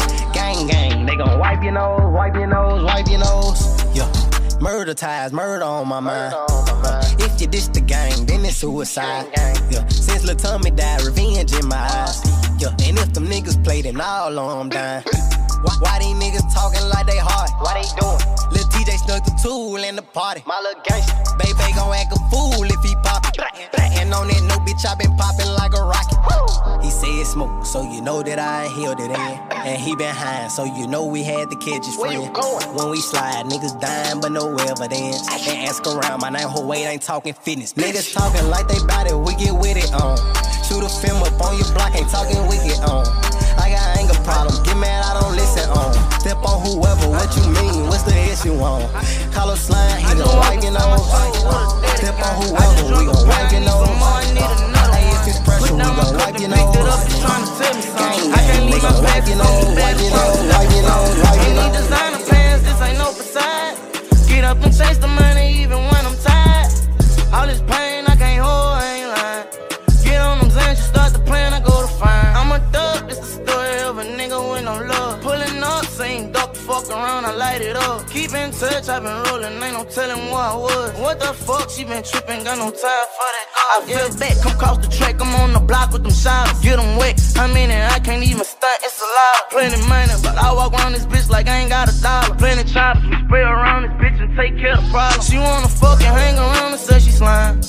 gang 0.68 0.90
gang 0.90 0.92
gang. 0.92 1.06
They 1.06 1.16
gon' 1.16 1.40
wipe 1.40 1.64
your 1.64 1.74
nose, 1.74 2.14
wipe 2.14 2.36
your 2.36 2.48
nose, 2.48 2.84
wipe 2.84 3.08
your 3.08 3.20
nose. 3.20 3.62
Yeah. 3.96 4.12
Murder 4.60 4.94
ties, 4.94 5.34
murder 5.34 5.66
on 5.66 5.88
my 5.88 6.00
mind. 6.00 6.34
Uh, 6.38 7.04
if 7.20 7.42
you 7.42 7.48
diss 7.48 7.68
the 7.68 7.82
gang, 7.82 8.26
then 8.26 8.46
it's 8.46 8.58
suicide. 8.58 9.28
Yeah. 9.36 9.88
Since 9.88 10.24
Lil 10.26 10.36
Tommy 10.36 10.72
died, 10.72 11.02
revenge 11.04 11.54
in 11.54 11.68
my 11.68 11.78
uh-huh. 11.78 12.08
eyes. 12.08 12.62
Yeah. 12.62 12.88
And 12.88 12.98
if 13.00 13.14
them 13.14 13.28
niggas 13.28 13.64
play, 13.64 13.82
then 13.82 14.00
all 14.00 14.38
on 14.38 14.70
them 14.70 14.70
dying. 14.70 15.04
Why, 15.62 15.78
why 15.80 16.00
these 16.00 16.18
niggas 16.18 16.52
talking 16.56 16.82
like 16.90 17.06
they 17.06 17.22
hard? 17.22 17.52
Why 17.62 17.78
they 17.78 17.86
doing? 17.94 18.18
Lil 18.50 18.66
TJ 18.74 18.98
snuck 19.06 19.22
the 19.24 19.34
tool 19.44 19.78
in 19.78 19.96
the 19.96 20.02
party. 20.02 20.42
My 20.48 20.58
little 20.58 20.82
gangster. 20.82 21.14
Baby 21.38 21.54
gon' 21.78 21.94
act 21.94 22.18
a 22.18 22.20
fool 22.34 22.66
if 22.66 22.82
he 22.82 22.96
pop 23.06 23.22
it. 23.30 23.38
And 24.02 24.12
on 24.12 24.26
that 24.26 24.42
no 24.50 24.58
bitch, 24.66 24.82
I 24.90 24.98
been 24.98 25.14
popping 25.18 25.54
like 25.54 25.78
a 25.78 25.84
rocket. 25.86 26.18
He 26.81 26.81
said 26.92 27.26
smoke, 27.26 27.66
so 27.66 27.82
you 27.82 28.02
know 28.02 28.22
that 28.22 28.38
I 28.38 28.66
inhaled 28.66 29.00
it 29.00 29.10
in. 29.10 29.34
And 29.52 29.80
he 29.80 29.96
been 29.96 30.14
high, 30.14 30.48
so 30.48 30.64
you 30.64 30.88
know 30.88 31.06
we 31.06 31.24
had 31.24 31.50
to 31.50 31.56
catch 31.56 31.86
his 31.86 31.96
friend. 31.96 32.30
When 32.76 32.90
we 32.90 33.00
slide, 33.00 33.46
niggas 33.48 33.80
dying, 33.80 34.20
but 34.20 34.32
no 34.32 34.54
evidence. 34.54 35.26
And 35.32 35.68
ask 35.68 35.88
around, 35.88 36.22
my 36.22 36.30
name 36.30 36.50
Hawaii 36.50 36.84
ain't 36.84 37.02
talking 37.02 37.34
fitness. 37.34 37.74
Niggas 37.74 38.14
talking 38.14 38.48
like 38.50 38.68
they 38.68 38.80
bout 38.86 39.08
it, 39.08 39.16
we 39.16 39.34
get 39.36 39.54
with 39.56 39.78
it 39.78 39.92
on. 39.94 40.18
Shoot 40.68 40.84
a 40.84 40.90
film 40.90 41.24
up 41.24 41.40
on 41.42 41.58
your 41.58 41.72
block, 41.74 41.96
ain't 41.96 42.10
talking 42.10 42.46
wicked 42.48 42.80
on. 42.84 43.08
I 43.58 43.72
got 43.72 43.98
anger 43.98 44.20
problem, 44.28 44.62
get 44.64 44.78
mad, 44.78 45.04
I 45.04 45.20
don't 45.20 45.36
listen 45.36 45.70
on. 45.72 45.94
Step 46.20 46.38
on 46.44 46.60
whoever, 46.62 47.08
what 47.10 47.32
you 47.38 47.48
mean, 47.56 47.88
what's 47.88 48.04
the 48.04 48.16
issue 48.30 48.54
on? 48.60 48.84
Call 49.32 49.50
a 49.50 49.58
slime, 49.58 49.98
he 50.04 50.14
gon' 50.20 50.38
wipe 50.38 50.62
your 50.62 50.74
nose. 50.74 51.08
Step 51.98 52.20
on 52.20 52.34
whoever, 52.44 52.84
we 53.00 53.06
gon' 53.08 53.28
wipe 53.28 53.52
your 53.52 53.62
nose. 53.62 54.81
It's 55.28 55.40
pressure, 55.42 55.76
we 55.76 55.82
gon' 55.82 56.18
wipe 56.18 56.40
your 56.40 56.50
nose. 56.50 56.76
Gang, 56.76 58.32
gang, 58.32 58.66
we 58.72 58.80
gon' 58.82 59.04
wipe 59.04 59.28
your 59.28 59.38
nose, 59.38 59.66
wipe 59.78 60.00
your 60.02 60.12
nose, 60.18 60.40
wipe 60.50 60.72
your 60.72 60.84
nose, 60.90 61.16
wipe 61.22 61.42
your 61.46 61.56
nose. 61.56 61.78
designer 61.78 62.22
pants, 62.30 62.64
this 62.66 62.82
ain't 62.82 62.98
no 62.98 63.12
facade. 63.14 63.78
Get 64.28 64.44
up 64.44 64.58
and 64.64 64.74
chase 64.76 64.98
the 64.98 65.08
money 65.08 65.62
even 65.62 65.78
when 65.78 66.01
Keep 78.32 78.48
in 78.48 78.52
touch, 78.56 78.88
i 78.88 78.96
been 78.96 79.12
rolling, 79.28 79.60
ain't 79.60 79.76
no 79.76 79.84
telling 79.84 80.32
where 80.32 80.40
I 80.40 80.56
was. 80.56 80.96
What 81.04 81.20
the 81.20 81.36
fuck, 81.36 81.68
she 81.68 81.84
been 81.84 82.00
tripping, 82.00 82.48
got 82.48 82.64
no 82.64 82.72
time 82.72 83.08
for 83.12 83.28
that. 83.36 83.48
I 83.60 83.84
feel 83.84 84.08
back, 84.16 84.40
come 84.40 84.56
cross 84.56 84.80
the 84.80 84.88
track, 84.88 85.20
I'm 85.20 85.36
on 85.36 85.52
the 85.52 85.60
block 85.60 85.92
with 85.92 86.04
them 86.08 86.16
showers. 86.16 86.56
Get 86.64 86.80
them 86.80 86.96
wet, 86.96 87.20
I 87.36 87.52
mean 87.52 87.68
it, 87.68 87.84
I 87.92 88.00
can't 88.00 88.24
even 88.24 88.48
stunt, 88.48 88.80
it's 88.88 89.04
a 89.04 89.04
lot. 89.04 89.52
Plenty 89.52 89.84
money, 89.84 90.16
but 90.24 90.40
I 90.40 90.48
walk 90.56 90.72
around 90.72 90.94
this 90.94 91.04
bitch 91.12 91.28
like 91.30 91.50
I 91.50 91.60
ain't 91.60 91.76
got 91.76 91.92
a 91.92 91.96
dollar. 92.00 92.32
Plenty 92.40 92.64
choppers, 92.72 93.04
we 93.04 93.20
spray 93.28 93.44
around 93.44 93.84
this 93.84 93.96
bitch 94.00 94.24
and 94.24 94.32
take 94.40 94.56
care 94.56 94.80
of 94.80 94.86
the 94.86 94.92
problem. 94.96 95.20
She 95.28 95.36
wanna 95.36 95.68
fuck 95.68 96.00
and 96.00 96.16
hang 96.16 96.40
around 96.40 96.72
and 96.72 96.80
say 96.80 97.04
she 97.04 97.12
slime. 97.12 97.60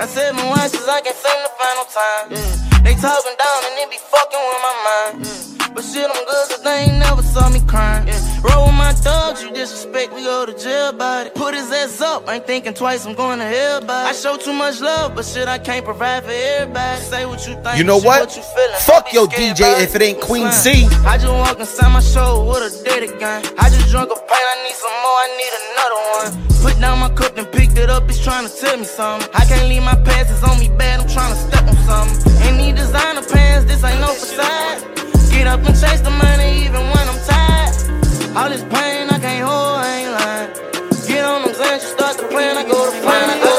Got 0.00 0.08
seven 0.08 0.48
wives, 0.48 0.80
I 0.80 1.04
can't 1.04 1.12
seem 1.12 1.40
to 1.44 1.52
find 1.60 1.76
no 1.76 1.84
time. 1.92 2.24
Yeah. 2.32 2.80
They 2.88 2.94
talking 2.96 3.36
down 3.36 3.60
and 3.68 3.74
they 3.76 3.84
be 3.92 4.00
fucking 4.00 4.40
with 4.48 4.60
my 4.64 4.74
mind. 4.80 5.12
Yeah. 5.28 5.56
But 5.76 5.84
shit, 5.84 6.08
I'm 6.08 6.24
good 6.24 6.46
cause 6.48 6.62
they 6.64 6.88
ain't 6.88 7.04
never 7.04 7.20
saw 7.20 7.52
me 7.52 7.60
crying. 7.68 8.08
Yeah. 8.08 8.25
Roll 8.42 8.66
with 8.66 8.74
my 8.74 8.92
thugs, 8.92 9.42
you 9.42 9.50
disrespect, 9.52 10.12
we 10.12 10.22
go 10.22 10.46
to 10.46 10.52
jail 10.56 10.90
about 10.90 11.26
it. 11.26 11.34
Put 11.34 11.54
his 11.54 11.70
ass 11.72 12.00
up, 12.00 12.28
ain't 12.28 12.46
thinking 12.46 12.74
twice, 12.74 13.06
I'm 13.06 13.14
going 13.14 13.38
to 13.38 13.44
hell 13.44 13.78
about 13.82 14.06
it. 14.06 14.10
I 14.10 14.12
show 14.12 14.36
too 14.36 14.52
much 14.52 14.80
love, 14.80 15.14
but 15.14 15.24
shit, 15.24 15.48
I 15.48 15.58
can't 15.58 15.84
provide 15.84 16.24
for 16.24 16.30
everybody. 16.30 17.00
Say 17.02 17.26
what 17.26 17.46
you 17.46 17.54
think, 17.62 17.78
You 17.78 17.84
know 17.84 17.98
shit, 17.98 18.06
what? 18.06 18.36
you 18.36 18.42
feeling. 18.42 18.80
Fuck 18.80 19.12
your 19.12 19.26
DJ 19.28 19.80
if 19.82 19.94
it 19.96 20.02
ain't 20.02 20.20
Queen. 20.20 20.50
C. 20.52 20.86
I 21.06 21.18
just 21.18 21.32
walk 21.32 21.58
inside 21.58 21.92
my 21.92 22.00
show 22.00 22.44
with 22.48 22.62
a 22.62 22.84
dirty 22.84 23.08
gun. 23.18 23.42
I 23.58 23.68
just 23.70 23.90
drunk 23.90 24.10
a 24.10 24.14
pint, 24.14 24.30
I 24.30 24.56
need 24.64 24.74
some 24.74 24.96
more, 25.04 25.18
I 25.24 25.28
need 25.40 25.52
another 25.62 26.00
one. 26.16 26.62
Put 26.62 26.80
down 26.80 26.98
my 26.98 27.08
cup 27.10 27.36
and 27.38 27.50
picked 27.50 27.78
it 27.78 27.90
up, 27.90 28.08
it's 28.08 28.22
trying 28.22 28.46
to 28.48 28.54
tell 28.54 28.76
me 28.76 28.84
something. 28.84 29.28
I 29.34 29.44
can't 29.46 29.68
leave 29.68 29.82
my 29.82 29.96
passes 29.96 30.42
on 30.44 30.58
me 30.60 30.68
bad, 30.76 31.00
I'm 31.00 31.08
trying 31.08 31.32
to 31.32 31.40
step 31.40 31.64
on 31.66 31.76
something. 31.86 32.32
Ain't 32.42 32.56
need 32.58 32.76
designer 32.76 33.22
pants, 33.22 33.64
this 33.66 33.82
ain't 33.82 34.00
no 34.00 34.08
facade. 34.08 34.82
Get 35.30 35.46
up 35.46 35.60
and 35.60 35.74
chase 35.78 36.00
the 36.00 36.10
money 36.10 36.64
even 36.64 36.82
when 36.82 37.08
I'm. 37.08 37.25
All 38.36 38.50
this 38.50 38.62
pain 38.64 39.08
I 39.08 39.18
can't 39.18 39.48
hold, 39.48 39.78
I 39.80 39.96
ain't 39.96 40.12
lying. 40.12 40.50
Get 41.08 41.24
on 41.24 41.40
them 41.40 41.54
Zans, 41.54 41.82
you 41.82 41.88
start 41.96 42.18
the 42.18 42.24
plan, 42.28 42.58
I 42.58 42.64
go 42.68 42.84
to 42.84 43.00
plan, 43.00 43.30
I 43.30 43.38
go 43.42 43.55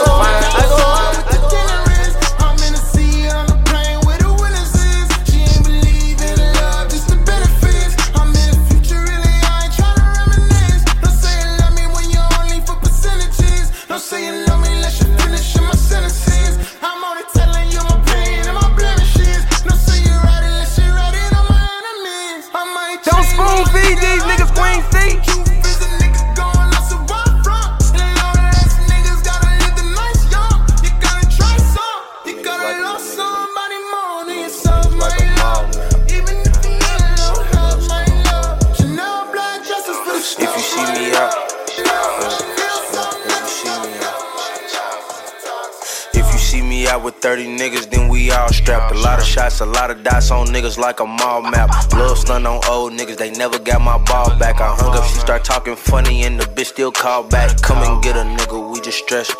see 46.57 46.66
me 46.77 46.87
out 46.87 47.03
with 47.03 47.15
30 47.15 47.57
niggas, 47.57 47.89
then 47.89 48.07
we 48.07 48.31
all 48.31 48.49
strapped. 48.49 48.93
A 48.93 48.97
lot 48.99 49.19
of 49.19 49.25
shots, 49.25 49.61
a 49.61 49.65
lot 49.65 49.89
of 49.89 50.03
dots 50.03 50.29
on 50.29 50.47
niggas 50.47 50.77
like 50.77 50.99
a 50.99 51.05
mall 51.05 51.41
map. 51.41 51.69
Little 51.93 52.15
stun 52.15 52.45
on 52.45 52.59
old 52.69 52.93
niggas, 52.93 53.17
they 53.17 53.31
never 53.31 53.57
got 53.57 53.81
my 53.81 53.97
ball 54.09 54.29
back. 54.37 54.61
I 54.61 54.75
hung 54.75 54.95
up, 54.95 55.05
she 55.05 55.17
start 55.19 55.43
talking 55.43 55.75
funny, 55.75 56.23
and 56.25 56.39
the 56.39 56.45
bitch 56.45 56.67
still 56.67 56.91
call 56.91 57.23
back. 57.23 57.61
Come 57.61 57.79
and 57.87 58.03
get 58.03 58.15
a 58.15 58.25
nigga, 58.37 58.57
we 58.71 58.79
just 58.81 58.99
stressed. 58.99 59.37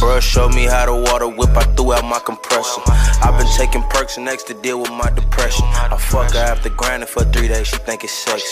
Bruh 0.00 0.20
showed 0.20 0.54
me 0.54 0.64
how 0.64 0.86
to 0.86 0.94
water 0.94 1.28
whip, 1.28 1.54
I 1.56 1.64
threw 1.74 1.92
out 1.92 2.04
my 2.04 2.20
compressor. 2.20 2.82
I've 3.24 3.36
been 3.38 3.52
taking 3.56 3.82
perks 3.94 4.16
and 4.16 4.28
X 4.28 4.42
to 4.44 4.54
deal 4.54 4.80
with 4.80 4.92
my 4.92 5.10
depression. 5.10 5.66
I 5.94 5.96
fuck 5.98 6.32
her 6.32 6.38
after 6.38 6.70
grinding 6.70 7.08
for 7.08 7.24
three 7.24 7.48
days, 7.48 7.66
she 7.68 7.76
think 7.76 8.04
it's 8.04 8.12
sex. 8.12 8.42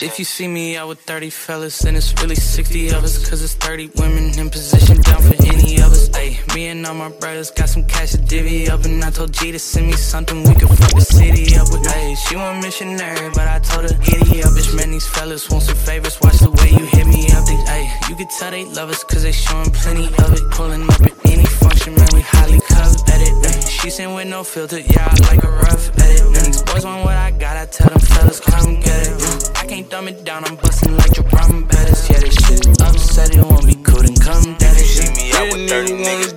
If 0.00 0.18
you 0.18 0.24
see 0.24 0.46
me 0.46 0.76
out 0.76 0.88
with 0.88 1.00
30 1.00 1.30
fellas, 1.30 1.78
then 1.80 1.96
it's 1.96 2.12
really 2.20 2.36
60 2.36 2.88
of 2.90 3.02
us. 3.04 3.28
Cause 3.28 3.42
it's 3.42 3.54
30 3.54 3.90
women 3.96 4.38
in 4.38 4.48
position 4.48 5.00
down 5.02 5.22
for 5.22 5.34
any 5.44 5.76
of 5.78 5.90
us. 5.92 6.08
Ayy, 6.10 6.54
me 6.54 6.68
and 6.68 6.86
all 6.86 6.94
my 6.94 7.10
brothers 7.10 7.47
got 7.50 7.68
some 7.68 7.84
cash 7.84 8.12
to 8.12 8.18
divvy 8.18 8.68
up. 8.68 8.84
And 8.84 9.02
I 9.04 9.10
told 9.10 9.32
G 9.32 9.52
to 9.52 9.58
send 9.58 9.86
me 9.86 9.92
something 9.92 10.42
we 10.42 10.54
could 10.54 10.68
fuck 10.68 10.94
the 10.94 11.00
city 11.00 11.56
up 11.56 11.70
with. 11.70 11.86
Ayy, 11.86 12.16
she 12.16 12.36
want 12.36 12.62
missionary, 12.62 13.30
but 13.30 13.46
I 13.48 13.58
told 13.60 13.90
her, 13.90 13.96
giddy 13.98 14.42
up. 14.42 14.52
Bitch, 14.52 14.74
man, 14.76 14.90
these 14.90 15.06
fellas 15.06 15.48
want 15.50 15.64
some 15.64 15.76
favors. 15.76 16.18
Watch 16.20 16.38
the 16.38 16.50
way 16.50 16.70
you 16.70 16.84
hit 16.86 17.06
me 17.06 17.30
up. 17.32 17.44
They, 17.46 17.58
ayy, 17.70 18.08
you 18.08 18.16
can 18.16 18.28
tell 18.38 18.50
they 18.50 18.64
love 18.64 18.90
us 18.90 19.04
cause 19.04 19.22
they 19.22 19.32
showing 19.32 19.70
plenty 19.70 20.06
of 20.06 20.32
it. 20.32 20.44
Pulling 20.50 20.84
up 20.84 21.00
at 21.00 21.14
any 21.26 21.46
function, 21.46 21.94
man, 21.94 22.08
we 22.12 22.20
highly 22.20 22.60
coveted. 22.68 23.34
Ayy, 23.44 23.68
she 23.80 23.90
sent 23.90 24.14
with 24.14 24.28
no 24.28 24.42
filter, 24.44 24.80
yeah, 24.80 25.08
I 25.08 25.34
like 25.34 25.44
a 25.44 25.50
rough 25.50 25.88
edit. 25.98 26.26
And 26.26 26.46
these 26.46 26.62
boys 26.62 26.84
want 26.84 27.04
what 27.04 27.16
I 27.16 27.30
got, 27.30 27.56
I 27.56 27.66
tell 27.66 27.88
them 27.88 28.00
fellas, 28.00 28.40
come 28.40 28.80
get 28.80 29.06
it. 29.06 29.52
I 29.56 29.66
can't 29.66 29.88
dumb 29.88 30.08
it 30.08 30.24
down, 30.24 30.44
I'm 30.44 30.56
busting 30.56 30.96
like 30.96 31.16
your 31.16 31.24
problem 31.24 31.64
betters. 31.64 32.08
Yeah, 32.10 32.18
this 32.18 32.34
shit 32.34 32.66
upset, 32.82 33.34
it 33.34 33.44
won't 33.44 33.66
be 33.66 33.76
cool, 33.76 34.02
then 34.02 34.16
come 34.16 34.56
it. 34.58 34.86
See 34.86 35.10
me 35.14 35.32
out 35.32 35.52
with 35.52 35.68
30 35.70 35.92
niggas, 35.92 36.27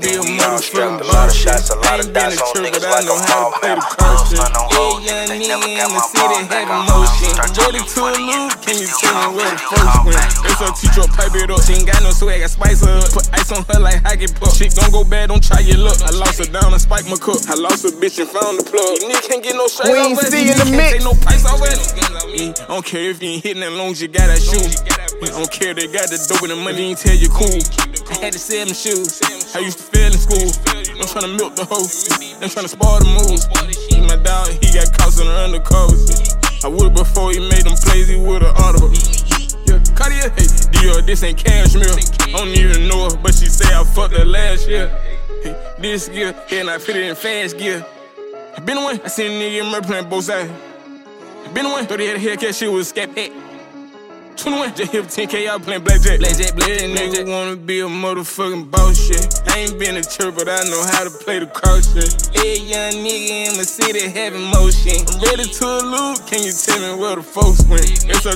of 2.00 2.08
shots, 2.08 2.08
a 2.08 2.08
lot 2.08 2.08
of 2.08 2.14
dots 2.14 2.42
on 2.42 2.64
niggas 2.64 2.86
like 2.88 3.08
a 3.10 3.16
mall 3.28 3.52
map. 3.62 3.78
Little 4.00 4.26
stun 4.26 4.52
on 4.54 4.66
old 4.78 5.02
niggas, 5.04 5.28
they 5.28 5.40
never 5.48 5.68
got 5.68 5.90
my 5.92 6.04
ball 6.14 6.40
back. 6.48 6.68
I 6.68 6.86
hung 6.86 7.04
up, 7.04 7.12
she 7.18 7.26
start 7.26 7.52
talking 7.52 7.88
funny, 7.88 8.32
and 8.32 8.52
the 8.52 8.58
bitch 8.64 8.88
still 8.88 9.12
call 9.12 9.36
back. 9.36 9.58
Call 9.60 10.06
back. 10.08 10.30
That's 10.42 10.80
teacher, 10.80 11.08
pipe 11.12 11.36
it 11.36 11.52
up. 11.52 11.62
She 11.66 11.74
ain't 11.74 11.88
got 11.88 12.02
no 12.04 12.12
swag, 12.12 12.42
I 12.42 12.48
spice 12.48 12.86
her 12.86 13.02
up. 13.02 13.12
Put 13.12 13.28
ice 13.34 13.52
on 13.52 13.66
her 13.68 13.80
like 13.80 14.00
hockey 14.04 14.28
puck. 14.32 14.54
Shit 14.54 14.76
gon' 14.76 14.92
go 14.92 15.04
bad, 15.04 15.30
don't 15.30 15.44
try 15.44 15.60
your 15.60 15.80
luck. 15.80 16.00
I 16.06 16.12
lost 16.12 16.40
her 16.40 16.48
down 16.48 16.72
and 16.72 16.82
spiked 16.82 17.10
my 17.10 17.18
cup. 17.18 17.42
I 17.50 17.56
lost 17.56 17.84
a 17.86 17.92
bitch 17.92 18.20
and 18.22 18.30
found 18.30 18.60
the 18.60 18.64
plug. 18.64 19.02
You 19.02 19.10
niggas 19.10 19.28
can't 19.28 19.44
get 19.44 19.56
no 19.56 19.68
straight 19.68 19.92
Queen 19.92 20.14
off 20.14 20.24
us. 20.24 20.30
C 20.30 20.48
in 20.48 20.58
the 20.58 20.66
Can't 20.66 20.78
mix. 20.78 20.92
Take 20.92 21.04
no 21.04 21.14
price 21.18 21.46
off 21.46 21.62
us. 21.62 21.92
I 22.32 22.68
don't 22.68 22.86
care 22.86 23.10
if 23.10 23.22
you 23.22 23.30
ain't 23.30 23.44
hitting 23.44 23.62
that 23.62 23.72
long 23.74 23.92
as 23.92 24.02
you 24.02 24.08
got 24.08 24.28
that 24.28 24.40
shoe. 24.40 25.11
I 25.22 25.38
don't 25.38 25.52
care 25.52 25.74
they 25.74 25.86
got 25.86 26.10
the 26.10 26.18
dope 26.18 26.42
and 26.42 26.50
the 26.50 26.56
money 26.56 26.90
ain't 26.90 26.98
tell 26.98 27.14
you 27.14 27.30
cool. 27.30 27.62
I 28.10 28.26
had 28.26 28.34
to 28.34 28.40
sell 28.42 28.66
them 28.66 28.74
shoes. 28.74 29.22
I 29.54 29.60
used 29.60 29.78
to 29.78 29.86
fail 29.94 30.10
in 30.10 30.18
school. 30.18 30.50
I'm 30.98 31.06
trying 31.06 31.30
to 31.30 31.34
milk 31.38 31.54
the 31.56 31.66
hoe. 31.70 31.86
I'm 32.42 32.50
trying 32.50 32.66
to 32.66 32.74
spar 32.74 33.00
the 33.00 33.06
moves. 33.06 33.46
My 34.10 34.18
dog, 34.18 34.50
he 34.50 34.74
got 34.74 34.90
caught 34.98 35.14
in 35.22 35.30
the 35.30 35.38
undercovers. 35.46 36.66
I 36.66 36.68
would 36.68 36.94
before 36.94 37.32
he 37.32 37.40
made 37.40 37.70
them 37.70 37.78
plays, 37.78 38.10
he 38.10 38.18
would've 38.18 38.50
audible. 38.58 38.90
Yeah, 39.70 39.78
Cartier, 39.94 40.34
hey, 40.34 40.50
Dior, 40.74 41.06
this 41.06 41.22
ain't 41.22 41.38
cashmere. 41.38 41.86
I 41.86 42.42
don't 42.42 42.50
even 42.58 42.88
know 42.88 43.10
her, 43.10 43.18
but 43.18 43.36
she 43.36 43.46
say 43.46 43.70
I 43.74 43.84
fucked 43.84 44.18
her 44.18 44.26
last 44.26 44.68
year. 44.68 44.90
Hey, 45.44 45.54
this 45.78 46.10
gear, 46.10 46.34
and 46.52 46.70
I 46.70 46.78
put 46.78 46.98
it 46.98 47.06
in 47.06 47.16
fast 47.16 47.58
gear. 47.58 47.86
Been 48.66 48.78
away, 48.78 49.00
I 49.04 49.08
seen 49.08 49.32
a 49.32 49.36
nigga 49.38 49.62
in 49.64 49.72
murder 49.72 49.88
playing 49.88 50.10
both 50.10 50.26
sides. 50.26 50.52
Been 51.54 51.66
one, 51.70 51.86
30 51.86 52.06
head 52.06 52.16
of 52.16 52.22
Hellcat 52.22 52.58
shit 52.58 52.72
with 52.72 52.82
a 52.82 52.86
scat 52.86 53.14
pack. 53.14 53.32
21, 54.38 54.76
just 54.76 54.92
hit 54.92 55.04
10K 55.06 55.48
out 55.48 55.64
playing 55.64 55.84
blackjack. 55.84 56.20
Blackjack, 56.20 56.56
blackjack, 56.56 56.90
nigga 56.90 57.30
wanna 57.30 57.56
be 57.56 57.82
a 57.82 57.88
motherfucking 57.88 58.72
boss 58.72 58.98
shit. 58.98 59.28
I 59.48 59.60
ain't 59.60 59.80
been 59.80 59.98
a 59.98 60.04
church, 60.04 60.36
but 60.36 60.48
I 60.48 60.64
know 60.70 60.82
how 60.92 61.04
to 61.04 61.12
play 61.12 61.40
the 61.40 61.48
cross 61.48 61.92
shit. 61.94 62.10
Young 62.42 63.04
nigga 63.04 63.52
in 63.52 63.58
my 63.58 63.68
city 63.68 64.08
having 64.08 64.48
motion. 64.48 64.96
I'm 65.12 65.20
ready 65.22 65.44
to 65.44 65.66
elude, 65.84 66.24
can 66.26 66.40
you 66.40 66.56
tell 66.56 66.80
me 66.80 66.96
where 67.00 67.16
the 67.20 67.24
folks 67.24 67.62
went? 67.68 67.84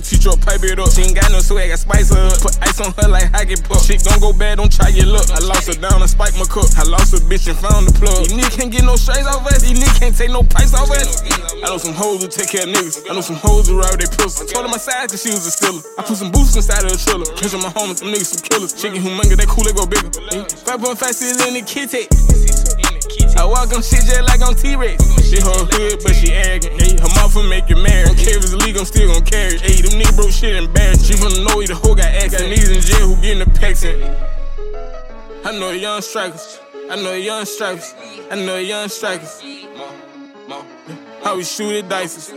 Teach 0.06 0.28
her 0.28 0.36
pipe 0.36 0.62
it 0.68 0.78
up. 0.78 0.92
She 0.92 1.08
ain't 1.08 1.16
got 1.16 1.32
no 1.32 1.40
swag, 1.40 1.72
I 1.72 1.76
spice 1.76 2.12
her 2.12 2.20
up. 2.20 2.38
Put 2.42 2.60
ice 2.62 2.82
on 2.82 2.92
her 3.00 3.08
like 3.08 3.32
hockey 3.32 3.56
puck. 3.56 3.80
Shit 3.80 4.04
gon' 4.04 4.20
go 4.20 4.34
bad, 4.34 4.58
don't 4.60 4.72
try 4.72 4.90
your 4.90 5.08
luck. 5.08 5.30
I 5.32 5.40
lost 5.40 5.72
her 5.72 5.80
down, 5.80 6.04
I 6.04 6.06
spike 6.06 6.36
my 6.36 6.44
cup. 6.46 6.68
I 6.76 6.84
lost 6.84 7.14
a 7.16 7.24
bitch 7.24 7.48
and 7.48 7.58
found 7.58 7.88
the 7.88 7.94
plug. 7.96 8.28
These 8.28 8.36
niggas 8.36 8.58
can't 8.60 8.72
get 8.72 8.84
no 8.84 8.98
strays 8.98 9.26
off 9.26 9.48
us, 9.48 9.64
these 9.64 9.80
niggas 9.80 10.00
can't 10.00 10.16
take 10.16 10.32
no 10.32 10.44
price 10.44 10.74
off 10.76 10.92
us. 10.92 11.24
I 11.64 11.70
know 11.72 11.78
some 11.78 11.94
hoes 11.96 12.22
who 12.22 12.28
take 12.28 12.50
care 12.52 12.68
of 12.68 12.74
niggas. 12.76 13.10
I 13.10 13.14
know 13.16 13.22
some 13.22 13.38
hoes 13.38 13.70
who 13.70 13.80
ride 13.80 13.96
with 13.96 14.04
their 14.04 14.12
pills. 14.18 14.42
I 14.42 14.46
told 14.46 14.66
her 14.66 14.72
my 14.72 14.82
side 14.82 15.10
cause 15.10 15.24
she 15.24 15.30
was 15.30 15.48
a 15.48 15.52
stealer. 15.54 15.85
I 15.98 16.04
put 16.04 16.18
some 16.18 16.32
boosts 16.32 16.56
inside 16.56 16.84
of 16.84 16.92
the 16.92 17.00
trailer. 17.00 17.26
Catching 17.40 17.62
my 17.62 17.72
homies, 17.72 18.00
them 18.00 18.10
niggas 18.12 18.36
some 18.36 18.44
killers. 18.44 18.74
Chicken 18.74 19.02
humongous, 19.02 19.38
that 19.38 19.48
cool, 19.48 19.64
they 19.64 19.74
go 19.74 19.86
bigger. 19.86 20.10
5.5 20.10 21.14
cities 21.14 21.40
in 21.46 21.54
the 21.56 21.64
kitty. 21.64 22.08
I 23.38 23.44
walk 23.44 23.74
on 23.76 23.84
shit 23.84 24.04
just 24.08 24.24
like 24.24 24.42
on 24.42 24.56
T-Rex. 24.56 24.96
She 25.28 25.40
her 25.44 25.68
hood, 25.68 26.00
but 26.04 26.16
she 26.16 26.32
arrogant. 26.32 26.82
Hey, 26.82 26.96
her 26.96 27.12
mouth 27.16 27.36
will 27.36 27.48
make 27.48 27.70
you 27.70 27.76
married. 27.76 28.08
Don't 28.08 28.18
care 28.18 28.38
if 28.38 28.44
it's 28.44 28.54
illegal, 28.54 28.82
I'm 28.82 28.88
still 28.88 29.12
gon' 29.12 29.26
carry. 29.26 29.58
Hey, 29.60 29.82
them 29.82 30.00
niggas 30.00 30.16
broke 30.16 30.32
shit 30.32 30.56
embarrassed. 30.56 31.06
She 31.06 31.14
from 31.14 31.32
the 31.32 31.44
know 31.44 31.62
the 31.62 31.76
hoe 31.76 31.96
got. 31.96 32.12
Got 32.32 32.42
niggas 32.48 32.72
in 32.74 32.82
jail 32.82 33.08
who 33.08 33.16
getting 33.22 33.44
the 33.44 33.50
packs 33.60 33.84
in. 33.84 34.02
I 35.44 35.52
know 35.60 35.72
young 35.72 36.02
strikers. 36.02 36.60
I 36.90 36.96
know 36.96 37.14
young 37.14 37.46
strikers. 37.46 37.94
I 38.32 38.36
know 38.36 38.58
young 38.58 38.90
strikers. 38.90 39.42
How 41.24 41.36
we 41.36 41.44
shoot 41.44 41.84
at 41.84 41.90
dices. 41.90 42.32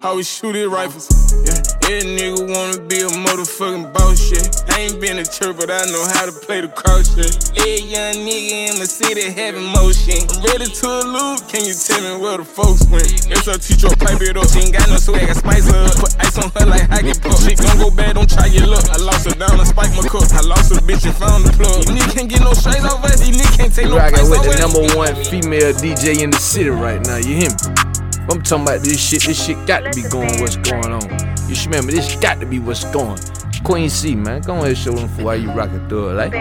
How 0.00 0.14
we 0.14 0.22
shoot 0.22 0.54
at 0.54 0.70
rifles. 0.70 1.10
Yeah, 1.42 1.58
yeah, 1.90 2.06
nigga 2.06 2.46
wanna 2.46 2.78
be 2.86 3.02
a 3.02 3.10
motherfucking 3.18 3.90
boss 3.90 4.22
shit. 4.22 4.46
I 4.70 4.86
ain't 4.86 5.02
been 5.02 5.18
a 5.18 5.26
church, 5.26 5.58
but 5.58 5.74
I 5.74 5.82
know 5.90 6.06
how 6.14 6.22
to 6.22 6.30
play 6.30 6.62
the 6.62 6.70
cross 6.70 7.10
shit. 7.18 7.34
Yeah, 7.58 7.82
young 7.82 8.22
nigga 8.22 8.70
in 8.70 8.78
my 8.78 8.86
city 8.86 9.26
having 9.26 9.66
motion. 9.74 10.22
I'm 10.22 10.38
ready 10.46 10.70
to 10.70 10.86
elude, 11.02 11.42
can 11.50 11.66
you 11.66 11.74
tell 11.74 11.98
me 11.98 12.14
where 12.14 12.38
the 12.38 12.46
folks 12.46 12.86
went? 12.86 13.10
Yes, 13.26 13.50
I 13.50 13.58
teach 13.58 13.82
her 13.82 13.90
pipe 13.98 14.22
it 14.22 14.38
up. 14.38 14.46
She 14.46 14.70
ain't 14.70 14.78
got 14.78 14.86
no 14.86 15.02
swag, 15.02 15.26
I 15.26 15.34
spice 15.34 15.66
her 15.66 15.82
up. 15.90 15.98
Put 15.98 16.14
ice 16.22 16.38
on 16.38 16.54
her 16.54 16.66
like 16.70 16.86
hockey 16.86 17.18
puck. 17.18 17.34
Shit 17.42 17.58
gon' 17.58 17.82
go 17.82 17.90
bad, 17.90 18.14
don't 18.14 18.30
try 18.30 18.46
your 18.46 18.70
luck. 18.70 18.86
I 18.94 19.02
lost 19.02 19.26
her 19.26 19.34
down 19.34 19.58
and 19.58 19.66
spike 19.66 19.90
my 19.98 20.06
cup. 20.06 20.30
I 20.30 20.46
lost 20.46 20.70
a 20.70 20.78
bitch 20.78 21.10
and 21.10 21.18
found 21.18 21.42
the 21.42 21.50
plug. 21.58 21.90
These 21.90 21.98
niggas 21.98 22.14
can't 22.14 22.30
get 22.30 22.46
no 22.46 22.54
strays 22.54 22.86
off 22.86 23.02
us. 23.02 23.18
These 23.18 23.34
niggas 23.34 23.66
can't 23.66 23.74
take 23.74 23.90
no 23.90 23.98
rockin' 23.98 24.30
with 24.30 24.46
the 24.46 24.62
number 24.62 24.94
one 24.94 25.10
female 25.26 25.74
DJ 25.74 26.22
in 26.22 26.30
the 26.30 26.38
city 26.38 26.70
right 26.70 27.02
now. 27.02 27.18
You 27.18 27.42
hear 27.42 27.50
me? 27.50 27.87
I'm 28.30 28.42
talking 28.42 28.64
about 28.64 28.80
this 28.80 29.00
shit. 29.00 29.22
This 29.22 29.42
shit 29.46 29.56
got 29.66 29.84
to 29.84 29.90
be 29.90 30.06
going. 30.08 30.40
What's 30.40 30.56
going 30.56 30.92
on? 30.92 31.48
You 31.48 31.54
should 31.54 31.68
remember 31.68 31.92
this 31.92 32.14
got 32.16 32.40
to 32.40 32.46
be 32.46 32.58
what's 32.58 32.84
going. 32.84 33.18
Queen 33.64 33.88
C, 33.88 34.14
man, 34.14 34.42
go 34.42 34.54
ahead 34.56 34.76
show 34.76 34.92
them 34.92 35.08
for 35.08 35.24
why 35.24 35.34
you 35.36 35.50
rockin' 35.50 35.88
through 35.88 36.10
it, 36.10 36.14
like. 36.14 36.32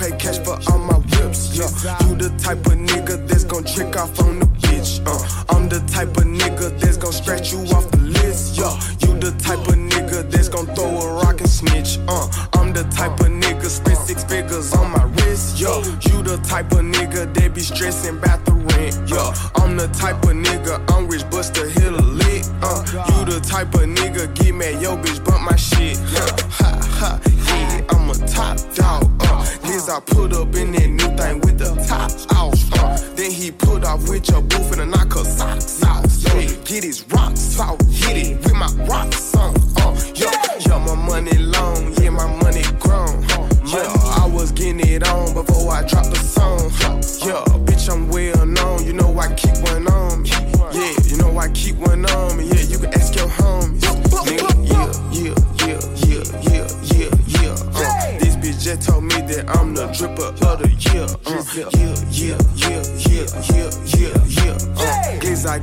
pay 0.00 0.16
cash 0.16 0.38
for 0.38 0.58
all 0.70 0.78
my 0.78 0.94
whips. 0.94 1.56
Yeah, 1.56 1.68
you 2.06 2.14
the 2.14 2.30
type 2.38 2.64
of 2.66 2.78
nigga 2.78 3.26
that's 3.26 3.44
gon' 3.44 3.64
trick 3.64 3.96
off 3.96 4.18
on 4.20 4.38
the 4.38 4.46
bitch. 4.46 5.02
Uh, 5.04 5.54
I'm 5.54 5.68
the 5.68 5.80
type 5.92 6.16
of 6.16 6.24
nigga 6.24 6.78
that's 6.80 6.96
gon' 6.96 7.12
scratch 7.12 7.52
you 7.52 7.58
off 7.76 7.90
the 7.90 7.98
list. 7.98 8.56
Yeah, 8.56 8.72
you 9.00 9.18
the 9.18 9.32
type 9.38 9.66
of 9.68 9.74
nigga 9.74 10.30
that's 10.30 10.48
gon' 10.48 10.66
throw 10.74 11.00
a 11.00 11.14
rock 11.14 11.40
and 11.40 11.50
snitch. 11.50 11.98
Uh, 12.08 12.28
I'm 12.54 12.72
the 12.72 12.84
type 12.84 13.18
of 13.20 13.26
nigga 13.26 13.66
spend 13.66 13.98
six 13.98 14.24
figures 14.24 14.72
on 14.74 14.90
my 14.92 15.04
wrist. 15.04 15.60
Yeah, 15.60 15.76
you 16.08 16.22
the 16.22 16.40
type 16.48 16.72
of 16.72 16.80
nigga 16.80 17.32
that 17.34 17.54
be 17.54 17.60
stressing 17.60 18.18
about 18.18 18.44
the 18.44 18.49
rent. 18.80 19.10
Yeah, 19.10 19.34
I'm 19.56 19.76
the 19.76 19.88
type 19.88 20.22
of 20.24 20.30
nigga 20.30 20.82
I'm 20.92 21.08
rich, 21.08 21.24
but 21.30 21.42
still 21.42 21.68
hit 21.68 21.92
a 21.92 22.02
lick. 22.02 22.44
Uh, 22.62 22.84
you 23.08 23.24
the 23.24 23.40
type 23.40 23.74
of 23.74 23.82
nigga 23.82 24.32
get 24.34 24.54
mad, 24.54 24.80
yo 24.82 24.96
bitch 24.96 25.24
bump 25.24 25.42
my 25.42 25.56
shit. 25.56 25.98
Yeah, 26.12 26.26
ha 26.50 26.80
ha, 26.98 27.20
yeah, 27.24 27.84
I'm 27.90 28.10
a 28.10 28.14
top 28.26 28.58
dog. 28.74 29.04
Uh, 29.20 29.44
Liz, 29.64 29.88
I 29.88 30.00
put 30.00 30.32
up 30.32 30.54
in 30.54 30.72
that 30.72 30.88
new 30.88 31.10
thing 31.16 31.40
with 31.40 31.58
the 31.58 31.74
top 31.86 32.10
off. 32.36 32.54
Uh, 32.72 32.96
then 33.14 33.30
he 33.30 33.50
put 33.50 33.84
off 33.84 34.08
with 34.08 34.28
your 34.28 34.42
booth 34.42 34.72
and 34.72 34.79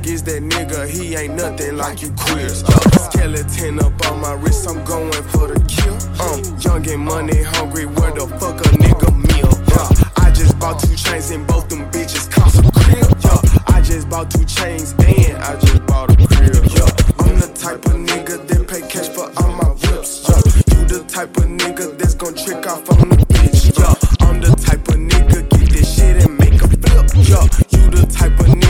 guess 0.08 0.22
I 0.22 0.22
guess 0.22 0.22
that 0.22 0.42
nigga, 0.42 0.88
he 0.88 1.14
ain't 1.16 1.34
nothing 1.34 1.76
like 1.76 2.02
you 2.02 2.10
queers. 2.16 2.62
Uh, 2.64 3.10
skeleton 3.10 3.78
up 3.80 4.10
on 4.10 4.20
my 4.20 4.32
wrist, 4.32 4.68
I'm 4.68 4.82
going 4.84 5.10
for 5.12 5.48
the 5.48 5.60
kill. 5.68 5.96
Um, 6.20 6.40
young 6.60 6.88
and 6.88 7.04
money 7.04 7.42
hungry, 7.42 7.86
where 7.86 8.12
the 8.12 8.26
fuck 8.40 8.60
a 8.60 8.68
nigga 8.80 9.12
meal? 9.12 9.52
Yeah, 9.68 10.24
I 10.24 10.30
just 10.30 10.58
bought 10.58 10.80
two 10.80 10.96
chains 10.96 11.30
and 11.30 11.46
both 11.46 11.68
them 11.68 11.90
bitches 11.90 12.30
cost 12.30 12.58
a 12.58 12.70
crib. 12.72 13.10
Yeah, 13.20 13.74
I 13.74 13.80
just 13.82 14.08
bought 14.08 14.30
two 14.30 14.44
chains 14.44 14.92
and 14.92 15.36
I 15.42 15.58
just 15.60 15.84
bought 15.86 16.10
a 16.10 16.16
crib. 16.16 16.64
Yeah, 16.72 16.88
I'm 17.20 17.38
the 17.40 17.50
type 17.54 17.84
of 17.86 17.94
nigga 17.94 18.46
that 18.46 18.68
pay 18.68 18.82
cash 18.88 19.08
for 19.08 19.30
all 19.42 19.52
my 19.52 19.70
whips. 19.84 20.24
Yeah, 20.28 20.78
you 20.78 20.86
the 20.86 21.04
type 21.08 21.36
of 21.36 21.44
nigga 21.44 21.98
that's 21.98 22.14
gon' 22.14 22.34
trick 22.34 22.66
off 22.66 22.88
on 22.90 23.08
the 23.10 23.16
bitch. 23.28 23.76
Yeah, 23.78 24.26
I'm 24.26 24.40
the 24.40 24.54
type 24.56 24.88
of 24.88 24.96
nigga 24.96 25.48
get 25.50 25.70
this 25.70 25.96
shit 25.96 26.24
and 26.24 26.38
make 26.38 26.60
a 26.62 26.68
flip. 26.68 27.06
Yeah, 27.28 27.44
you 27.76 27.90
the 27.90 28.06
type 28.10 28.38
of 28.40 28.46
nigga 28.46 28.67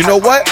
you 0.00 0.06
know 0.06 0.16
what? 0.16 0.48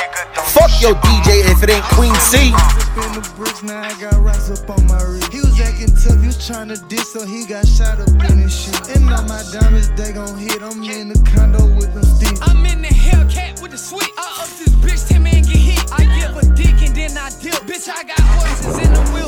Fuck 0.53 0.71
your 0.83 0.95
DJ 0.97 1.41
if 1.49 1.63
it 1.63 1.71
ain't 1.71 1.85
Queen 1.97 2.15
C. 2.17 2.53
Spin 2.53 3.13
the 3.17 3.33
bricks, 3.35 3.63
now 3.63 3.81
I 3.81 3.99
got 3.99 4.21
rocks 4.21 4.51
up 4.51 4.69
on 4.69 4.87
my 4.87 5.01
wrist. 5.03 5.33
He 5.33 5.41
was 5.41 5.59
acting 5.59 5.89
tough, 5.97 6.21
he 6.21 6.27
was 6.27 6.47
trying 6.47 6.69
to 6.69 6.77
diss, 6.89 7.15
so 7.15 7.25
he 7.25 7.47
got 7.47 7.67
shot 7.67 7.99
up 7.99 8.09
in 8.29 8.37
his 8.37 8.53
shit. 8.53 8.77
And 8.95 9.09
all 9.09 9.25
my 9.25 9.43
diamonds, 9.51 9.89
they 9.97 10.13
gon' 10.13 10.37
hit. 10.37 10.61
I'm 10.61 10.83
in 10.85 11.09
the 11.09 11.19
condo 11.33 11.65
with 11.77 11.95
them 11.95 12.05
sticks. 12.05 12.41
I'm 12.43 12.67
in 12.67 12.83
the 12.83 12.89
Hellcat 12.89 13.63
with 13.63 13.71
the 13.71 13.79
switch. 13.79 14.11
I 14.19 14.43
up 14.43 14.49
this 14.59 14.69
bitch, 14.85 15.09
Tim 15.09 15.27
and 15.27 15.47
get 15.47 15.57
hit. 15.57 15.93
I 15.93 16.05
give 16.05 16.37
a 16.37 16.45
dick 16.55 16.83
and 16.85 16.95
then 16.95 17.17
I 17.17 17.31
dip. 17.41 17.55
Bitch, 17.65 17.89
I 17.89 18.05
got 18.05 18.21
horses 18.21 18.77
in 18.85 18.93
the 18.93 19.01
wheel. 19.15 19.28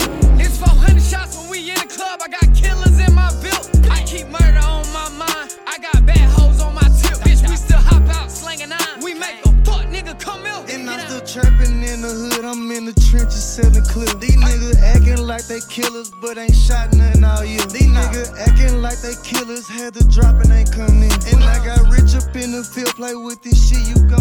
Selling. 13.92 14.20
These 14.20 14.36
niggas 14.36 14.82
acting 14.82 15.26
like 15.26 15.46
they 15.46 15.60
killers, 15.68 16.10
but 16.10 16.38
ain't 16.38 16.54
shot 16.54 16.92
nothing 16.94 17.24
all 17.24 17.44
year. 17.44 17.64
These 17.66 17.88
niggas 17.88 18.38
acting 18.38 18.82
like 18.82 19.00
they 19.00 19.14
killers, 19.22 19.68
had 19.68 19.94
to 19.94 20.04
drop 20.08 20.36
and 20.42 20.52
ain't 20.52 20.72
come 20.72 21.02
in. 21.02 21.12
And 21.32 21.42
I 21.44 21.64
got 21.64 21.88
rich 21.90 22.14
up 22.14 22.34
in 22.36 22.52
the 22.52 22.64
field, 22.64 22.94
play 22.94 23.14
with 23.14 23.42
this 23.42 23.68
shit, 23.68 23.86
you 23.88 23.96
gon' 24.08 24.19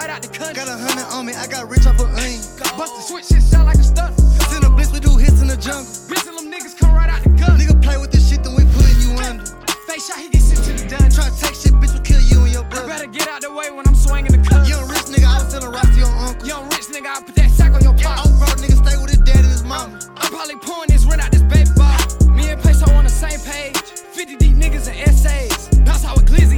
flight 0.00 0.16
out 0.16 0.22
the 0.22 0.32
country. 0.32 0.54
Got 0.54 0.68
a 0.68 0.76
hundred 0.80 1.06
on 1.12 1.26
me, 1.26 1.34
I 1.34 1.46
got 1.46 1.68
rich 1.68 1.86
off 1.86 2.00
a 2.00 2.06
onion. 2.08 2.40
Bust 2.80 2.96
the 2.96 3.02
switch, 3.04 3.26
shit 3.28 3.42
sound 3.42 3.66
like 3.66 3.76
a 3.76 3.84
stunt. 3.84 4.16
Send 4.48 4.64
a 4.64 4.70
blitz, 4.70 4.92
we 4.92 5.00
do 5.00 5.16
hits 5.16 5.40
in 5.42 5.48
the 5.48 5.56
jungle. 5.56 5.84
Bitch, 6.08 6.24
and 6.24 6.36
them 6.38 6.48
niggas 6.48 6.76
come 6.76 6.94
right 6.94 7.10
out 7.10 7.22
the 7.22 7.28
gun. 7.36 7.60
Nigga 7.60 7.76
play 7.82 7.96
with 8.00 8.10
this 8.10 8.24
shit, 8.28 8.42
then 8.42 8.56
we 8.56 8.64
putting 8.72 8.96
you 9.04 9.12
under. 9.20 9.44
Face 9.84 10.08
shot, 10.08 10.18
he 10.18 10.28
get 10.32 10.40
sent 10.40 10.64
to 10.64 10.72
the 10.72 10.88
dungeon. 10.88 11.12
Try 11.12 11.28
to 11.28 11.36
take 11.36 11.54
shit, 11.54 11.76
bitch, 11.76 11.92
we 11.92 12.00
kill 12.00 12.22
you 12.32 12.38
and 12.48 12.52
your 12.52 12.64
brother. 12.64 12.88
I 12.88 13.04
better 13.04 13.12
get 13.12 13.28
out 13.28 13.42
the 13.44 13.52
way 13.52 13.68
when 13.70 13.84
I'm 13.86 13.94
swinging 13.94 14.32
the 14.32 14.40
cut. 14.40 14.64
Young 14.64 14.88
rich 14.88 15.12
nigga, 15.12 15.28
I 15.28 15.44
was 15.44 15.52
feeling 15.52 15.72
right 15.72 15.84
to 15.92 15.98
your 16.00 16.14
uncle. 16.24 16.48
Young 16.48 16.64
rich 16.72 16.88
nigga, 16.88 17.08
I 17.12 17.20
put 17.20 17.36
that 17.36 17.50
sack 17.52 17.72
on 17.76 17.82
your 17.84 17.96
pop. 18.00 18.24
Old 18.24 18.38
broke 18.40 18.56
nigga, 18.64 18.80
stay 18.80 18.96
with 18.96 19.12
his 19.12 19.22
dad 19.28 19.44
and 19.44 19.52
his 19.52 19.64
mama. 19.64 20.00
I'm 20.16 20.32
probably 20.32 20.56
pouring 20.64 20.88
this 20.88 21.04
rent 21.04 21.20
out 21.20 21.30
this 21.30 21.44
baby 21.44 21.68
bar. 21.76 21.98
Me 22.32 22.48
and 22.48 22.60
Peso 22.62 22.88
on 22.96 23.04
the 23.04 23.12
same 23.12 23.40
page. 23.44 23.76
50 24.16 24.36
deep 24.36 24.56
niggas 24.56 24.88
and 24.88 24.96
essays. 25.04 25.68
Bounce 25.84 26.04
out 26.04 26.16
with 26.16 26.26
Glizzy 26.26 26.49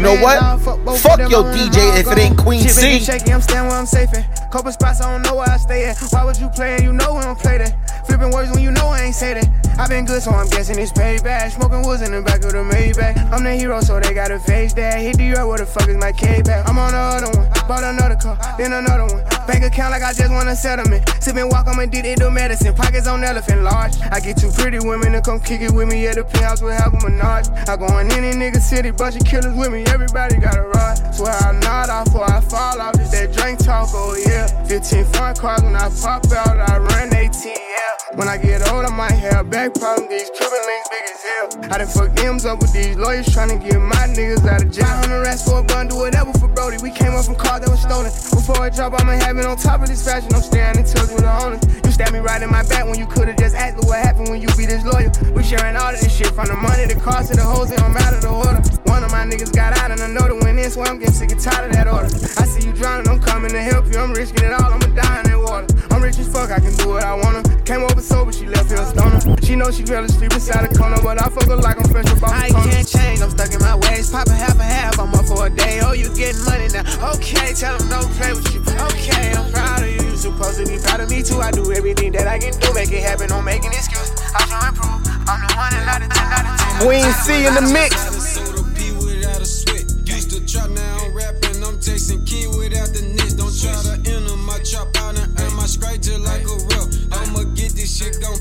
You 0.00 0.06
know 0.06 0.22
what? 0.22 0.60
Fuck, 0.62 0.82
both 0.82 1.02
Fuck 1.02 1.20
of 1.20 1.28
them, 1.28 1.30
your 1.30 1.44
DJ 1.52 2.00
if 2.00 2.06
it 2.10 2.16
ain't 2.16 2.38
Queen 2.38 2.66
C. 2.66 3.04
I'm 3.30 3.42
staying 3.42 3.68
where 3.68 3.76
I'm 3.76 3.84
safe 3.84 4.08
at. 4.14 4.50
Couple 4.50 4.72
spots, 4.72 5.02
I 5.02 5.12
don't 5.12 5.20
know 5.20 5.34
where 5.34 5.46
I 5.46 5.58
stay 5.58 5.84
at. 5.84 5.98
Why 6.08 6.24
would 6.24 6.38
you 6.38 6.48
play 6.48 6.78
you 6.80 6.90
know 6.90 7.16
we 7.16 7.20
don't 7.20 7.38
play 7.38 7.58
that? 7.58 8.06
Flipping 8.06 8.30
words 8.30 8.50
when 8.50 8.62
you 8.62 8.70
know 8.70 8.86
I 8.86 9.02
ain't 9.02 9.14
say 9.14 9.34
that. 9.34 9.76
i 9.78 9.86
been 9.86 10.06
good, 10.06 10.22
so 10.22 10.30
I'm 10.30 10.48
guessing 10.48 10.78
it's 10.78 10.90
payback. 10.90 11.50
Smoking 11.50 11.82
woods 11.82 12.00
in 12.00 12.12
the 12.12 12.22
back 12.22 12.42
of 12.44 12.52
the 12.52 12.64
Maybach. 12.64 13.30
I'm 13.30 13.44
the 13.44 13.54
hero, 13.54 13.82
so 13.82 14.00
they 14.00 14.14
gotta 14.14 14.40
face 14.40 14.72
that. 14.72 15.00
Hit 15.00 15.18
the 15.18 15.32
earth, 15.32 15.46
where 15.46 15.58
the 15.58 15.66
fuck 15.66 15.86
is 15.86 15.98
my 15.98 16.12
K 16.12 16.40
back? 16.40 16.66
I'm 16.66 16.78
on 16.78 16.92
the 16.92 16.98
other 16.98 17.38
one. 17.38 17.50
Bought 17.68 17.84
another 17.84 18.16
car, 18.16 18.38
then 18.56 18.72
another 18.72 19.04
one. 19.04 19.22
Bank 19.50 19.64
account 19.64 19.90
like 19.90 20.04
I 20.04 20.12
just 20.12 20.30
want 20.30 20.48
a 20.48 20.54
settlement. 20.54 21.02
Sipping 21.18 21.48
walk, 21.48 21.66
I'm 21.66 21.80
addicted 21.80 22.20
to 22.20 22.30
medicine. 22.30 22.72
Pockets 22.72 23.08
on 23.08 23.24
elephant 23.24 23.62
large. 23.64 23.98
I 24.12 24.20
get 24.20 24.36
two 24.36 24.52
pretty 24.52 24.78
women 24.78 25.10
to 25.10 25.20
come 25.20 25.40
kick 25.40 25.60
it 25.60 25.72
with 25.72 25.88
me 25.88 26.06
at 26.06 26.14
the 26.14 26.22
penthouse 26.22 26.62
with 26.62 26.78
a 26.78 26.90
menage. 27.02 27.48
I 27.66 27.76
go 27.76 27.98
in 27.98 28.12
any 28.12 28.30
nigga 28.30 28.60
city, 28.60 28.92
bunch 28.92 29.16
of 29.16 29.26
killers 29.26 29.52
with 29.56 29.72
me. 29.72 29.82
Everybody 29.86 30.36
got 30.36 30.56
a 30.56 30.62
ride. 30.62 31.12
Swear 31.12 31.34
I 31.34 31.50
nod 31.58 31.90
off 31.90 32.04
before 32.04 32.30
I 32.30 32.40
fall 32.42 32.80
off. 32.80 32.94
Just 32.94 33.10
that 33.10 33.32
drink 33.32 33.58
talk, 33.58 33.88
oh 33.90 34.14
yeah. 34.24 34.46
15 34.66 35.04
front 35.06 35.40
cars 35.40 35.62
when 35.64 35.74
I 35.74 35.90
pop 36.00 36.30
out, 36.30 36.56
I 36.70 36.78
run 36.78 37.12
18, 37.12 37.50
yeah. 37.50 37.90
When 38.14 38.28
I 38.28 38.38
get 38.38 38.62
old, 38.70 38.84
I 38.84 38.90
might 38.94 39.18
have 39.18 39.50
back 39.50 39.74
problems. 39.74 40.10
These 40.10 40.30
Cuban 40.30 40.62
links 40.66 40.88
big 40.90 41.04
as 41.10 41.22
hell. 41.26 41.72
I 41.74 41.78
done 41.78 41.88
fucked 41.88 42.18
M's 42.20 42.44
up 42.44 42.60
with 42.60 42.72
these 42.72 42.96
lawyers 42.96 43.26
trying 43.32 43.50
to 43.50 43.58
get 43.58 43.78
my 43.78 44.06
niggas 44.14 44.46
out 44.46 44.62
of 44.62 44.70
jail. 44.70 44.86
500 44.86 45.22
rats 45.22 45.42
for 45.42 45.58
a 45.58 45.62
gun, 45.64 45.88
do 45.88 45.96
whatever 45.96 46.32
for 46.38 46.48
Brody. 46.48 46.78
We 46.82 46.90
came 46.90 47.14
up 47.14 47.24
from 47.24 47.34
cars 47.34 47.60
that 47.62 47.70
was 47.70 47.82
stolen. 47.82 48.10
Before 48.30 48.62
I 48.62 48.70
drop, 48.70 48.94
I'ma 48.94 49.12
have 49.12 49.38
it 49.40 49.46
on 49.46 49.56
top 49.56 49.80
of 49.80 49.88
this 49.88 50.04
fashion. 50.04 50.28
I'm 50.34 50.42
staring 50.42 50.78
in 50.78 50.84
touch 50.84 51.08
with 51.08 51.24
the 51.24 51.32
owners. 51.42 51.62
You 51.84 51.90
stabbed 51.90 52.12
me 52.12 52.20
right 52.20 52.40
in 52.42 52.50
my 52.50 52.62
back 52.68 52.84
when 52.84 52.98
you 52.98 53.06
could've 53.06 53.36
just 53.36 53.56
asked 53.56 53.82
what 53.84 53.98
happened 53.98 54.28
when 54.28 54.40
you 54.40 54.48
be 54.56 54.66
this 54.66 54.84
loyal. 54.84 55.10
We 55.32 55.42
sharing 55.42 55.76
all 55.76 55.92
of 55.92 56.00
this 56.00 56.14
shit 56.14 56.28
from 56.28 56.46
the 56.46 56.56
money, 56.56 56.84
the 56.86 57.00
cost, 57.00 57.30
to 57.30 57.36
the 57.36 57.42
hoes, 57.42 57.72
I'm 57.72 57.96
out 57.96 58.14
of 58.14 58.22
the 58.22 58.28
order. 58.28 58.60
One 58.84 59.02
of 59.02 59.10
my 59.10 59.24
niggas 59.24 59.52
got 59.52 59.76
out 59.78 59.90
and 59.90 60.00
another 60.00 60.36
went 60.36 60.58
in, 60.58 60.70
so 60.70 60.82
I'm 60.82 60.98
getting 60.98 61.14
sick 61.14 61.32
and 61.32 61.40
tired 61.40 61.70
of 61.70 61.72
that 61.72 61.88
order. 61.88 62.10
I 62.38 62.44
see 62.44 62.68
you 62.68 62.72
drowning, 62.72 63.08
I'm 63.08 63.20
coming 63.20 63.50
to 63.50 63.62
help 63.62 63.86
you. 63.90 63.98
I'm 63.98 64.12
risking 64.12 64.44
it 64.44 64.52
all, 64.52 64.72
I'ma 64.72 64.86
die 64.92 65.20
in 65.20 65.30
that 65.32 65.40
water. 65.40 65.66
I'm 65.90 66.02
rich 66.02 66.18
as 66.18 66.28
fuck, 66.28 66.50
I 66.50 66.60
can 66.60 66.74
do 66.76 66.88
what 66.88 67.02
I 67.02 67.14
wanna. 67.14 67.42
Came 67.64 67.82
She 69.50 69.56
know 69.56 69.68
she 69.72 69.82
fell 69.82 70.04
asleep 70.04 70.32
inside 70.32 70.70
the 70.70 70.78
corner, 70.78 71.02
but 71.02 71.20
I 71.20 71.26
fuck 71.26 71.50
her 71.50 71.56
like 71.56 71.74
I'm 71.74 71.90
fresh 71.90 72.06
up 72.06 72.22
off 72.22 72.30
I 72.30 72.54
corner. 72.54 72.70
can't 72.70 72.86
change, 72.86 73.18
I'm 73.18 73.34
stuck 73.34 73.50
in 73.50 73.58
my 73.58 73.74
ways. 73.74 74.08
Poppin' 74.08 74.38
half 74.38 74.54
and 74.54 74.62
half, 74.62 74.94
I'm 74.96 75.10
up 75.10 75.26
for 75.26 75.46
a 75.46 75.50
day. 75.50 75.80
Oh, 75.82 75.90
you 75.90 76.06
getting 76.14 76.38
money 76.46 76.70
now. 76.70 76.86
Okay, 77.18 77.50
tell 77.58 77.74
them 77.74 77.90
don't 77.90 78.06
play 78.14 78.30
with 78.30 78.46
you. 78.54 78.62
Okay, 78.62 79.34
I'm 79.34 79.50
proud 79.50 79.82
of 79.82 79.90
you. 79.90 80.06
You 80.06 80.14
supposed 80.14 80.62
to 80.62 80.70
be 80.70 80.78
proud 80.78 81.00
of 81.02 81.10
me 81.10 81.26
too. 81.26 81.42
I 81.42 81.50
do 81.50 81.66
everything 81.74 82.12
that 82.12 82.30
I 82.30 82.38
can 82.38 82.54
do, 82.62 82.72
make 82.78 82.94
it 82.94 83.02
happen, 83.02 83.26
don't 83.26 83.42
make 83.42 83.66
an 83.66 83.74
excuse. 83.74 84.14
I 84.38 84.46
should 84.46 84.70
improve. 84.70 85.02
I'm 85.26 85.42
the 85.42 85.50
one 85.58 85.74
and 85.74 85.82
not 85.82 85.98
the 85.98 86.06
ten 86.14 86.30
out 86.30 86.46
of 86.46 86.54
ten. 86.54 86.86
Queen 86.86 87.10
C 87.26 87.42
in 87.42 87.54
the 87.58 87.66
mix. 87.74 88.38
without. 89.02 89.42
Used 90.10 90.30
to 90.30 90.46
trap, 90.46 90.70
now 90.70 90.98
I'm 91.02 91.10
rapping. 91.10 91.58
I'm 91.62 91.74
chasing 91.82 92.22
key 92.24 92.46
without 92.54 92.94
the 92.94 93.02
net. 93.18 93.34
Don't 93.34 93.50
try 93.50 93.74
to 93.74 93.94
enter 94.14 94.36
my 94.46 94.58
trap 94.62 94.94
out 95.02 95.18
and 95.18 95.26
earn 95.42 95.54
my 95.58 95.66
scratch 95.66 96.06
just 96.06 96.22
like 96.22 96.46
a 96.46 96.56
rep. 96.70 96.86
I'ma 97.18 97.50
get 97.58 97.74
this 97.74 97.90
shit 97.98 98.20
gon' 98.22 98.38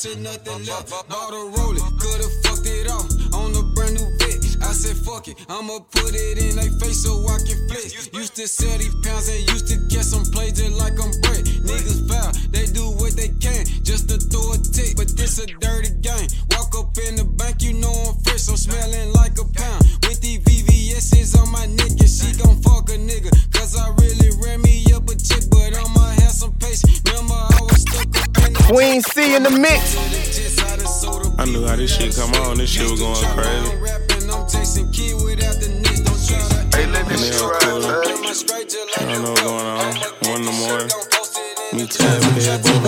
till 0.00 0.16
nothing 0.18 0.64
left. 0.66 0.90
Bought 1.08 1.32
a 1.32 1.42
roller, 1.56 1.80
could've 2.00 2.32
fucked 2.42 2.66
it 2.66 2.88
off 2.90 3.08
on 3.34 3.52
a 3.54 3.62
brand 3.74 3.94
new 4.00 4.08
vet. 4.18 4.40
I 4.62 4.72
said 4.72 4.96
fuck 4.96 5.28
it, 5.28 5.36
I'ma 5.48 5.80
put 5.90 6.14
it 6.14 6.38
in 6.40 6.56
they 6.56 6.68
face 6.80 7.04
so 7.04 7.20
I 7.28 7.36
can 7.44 7.58
flex. 7.68 8.08
Used 8.12 8.36
to 8.36 8.48
sell 8.48 8.76
these 8.78 8.94
pounds 9.04 9.28
and 9.28 9.40
used 9.50 9.68
to 9.68 9.76
get 9.88 10.04
some 10.04 10.24
plays 10.32 10.60
just 10.60 10.76
like 10.76 10.96
I'm 11.00 11.12
Brett. 11.20 11.44
Niggas 11.64 12.08
foul, 12.08 12.32
they 12.50 12.66
do 12.66 12.92
what 13.00 13.16
they 13.16 13.28
can 13.40 13.64
just 13.82 14.08
to 14.08 14.16
throw 14.16 14.52
a 14.52 14.58
tick, 14.58 14.96
but 14.96 15.08
this 15.16 15.38
a 15.38 15.46
dirty 15.46 15.79
Queen 28.90 29.02
C 29.02 29.36
in 29.36 29.44
the 29.44 29.50
mix. 29.50 29.96
I 31.38 31.44
knew 31.44 31.64
how 31.64 31.76
this 31.76 31.94
shit 31.96 32.12
come 32.16 32.32
on. 32.42 32.56
This 32.56 32.70
shit 32.70 32.90
was 32.90 32.98
going 32.98 33.14
crazy. 33.36 33.70
Hey, 36.74 36.86
let 36.86 37.06
ride, 37.06 37.62
I 37.62 37.68
don't 38.98 39.22
know 39.22 39.30
what's 39.30 39.42
going 39.42 39.64
on. 39.64 39.94
One 40.24 40.40
in 40.40 40.46
the 40.46 40.52
morning. 40.66 40.99
Me 41.72 41.86
tap 41.86 42.18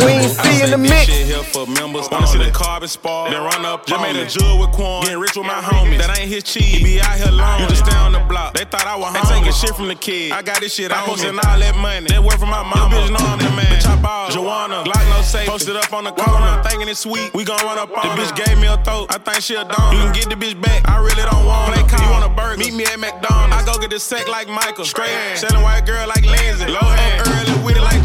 Queen 0.03 0.27
C 0.27 0.65
in 0.65 0.71
the 0.71 0.77
mix. 0.77 1.07
Shit 1.07 1.27
here 1.27 1.43
for 1.55 1.67
members. 1.67 2.11
Wanna 2.11 2.27
see 2.27 2.39
the 2.39 2.51
carbon 2.51 2.89
spar? 2.89 3.31
Then 3.31 3.41
run 3.41 3.65
up. 3.65 3.87
Just 3.87 4.03
made 4.03 4.17
a 4.17 4.27
jug 4.27 4.59
with 4.59 4.73
Quan. 4.73 5.05
Getting 5.05 5.21
rich 5.21 5.37
with 5.37 5.47
my 5.47 5.63
homies. 5.63 5.99
That 5.99 6.19
ain't 6.19 6.29
his 6.29 6.43
cheese. 6.43 6.83
He 6.83 6.83
be 6.83 7.01
out 7.01 7.15
here 7.15 7.29
alone. 7.29 7.61
You 7.63 7.69
just 7.69 7.87
stay 7.87 7.95
on 7.95 8.11
the 8.11 8.19
block. 8.27 8.55
They 8.55 8.65
thought 8.65 8.83
I 8.83 8.97
was 8.97 9.15
home. 9.15 9.23
They 9.23 9.39
taking 9.39 9.53
shit 9.53 9.77
from 9.77 9.87
the 9.87 9.95
kid. 9.95 10.33
I 10.33 10.43
got 10.43 10.59
this 10.59 10.75
shit. 10.75 10.91
I 10.91 11.07
posted 11.07 11.31
all 11.31 11.59
that 11.63 11.77
money. 11.79 12.11
That 12.11 12.25
work 12.25 12.39
for 12.43 12.51
my 12.51 12.67
mama. 12.67 12.91
Bitch 12.91 13.07
know 13.15 13.23
I'm 13.23 13.39
the 13.39 13.55
man. 13.55 13.71
The 13.71 13.79
chop 13.87 14.03
ball. 14.03 14.31
Joanna. 14.31 14.83
Glock 14.83 15.07
no 15.15 15.23
safe. 15.23 15.47
Posted 15.47 15.77
up 15.77 15.93
on 15.93 16.03
the 16.03 16.13
corner. 16.13 16.63
Thinking 16.67 16.89
it's 16.89 17.07
sweet. 17.07 17.31
We 17.35 17.45
gon' 17.45 17.63
run 17.63 17.79
up 17.79 17.95
on 17.95 18.03
The 18.03 18.19
bitch 18.19 18.35
gave 18.35 18.59
me 18.59 18.67
a 18.67 18.83
throat. 18.83 19.15
I 19.15 19.19
think 19.23 19.47
she 19.47 19.55
a 19.55 19.63
dog. 19.63 19.95
You 19.95 20.03
can 20.03 20.13
get 20.13 20.27
the 20.27 20.35
bitch 20.35 20.59
back. 20.61 20.83
I 20.91 20.99
really 20.99 21.23
don't 21.23 21.47
want 21.47 21.71
Play 21.71 21.87
call. 21.87 22.03
You 22.03 22.11
want 22.11 22.27
a 22.27 22.35
burger? 22.35 22.59
Meet 22.59 22.75
me 22.75 22.83
at 22.91 22.99
McDonald's. 22.99 23.55
I 23.55 23.63
go 23.63 23.79
get 23.79 23.95
the 23.95 24.01
sack 24.03 24.27
like 24.27 24.51
Michael. 24.51 24.85
Straight 24.85 25.15
hand. 25.15 25.39
Selling 25.39 25.63
white 25.63 25.87
girl 25.87 26.03
like 26.09 26.27
Lindsay. 26.27 26.67
Low 26.67 26.83
hand. 26.83 27.23
Up 27.23 27.31
early 27.31 27.63
with 27.63 27.77
it 27.79 27.87
like 27.87 28.02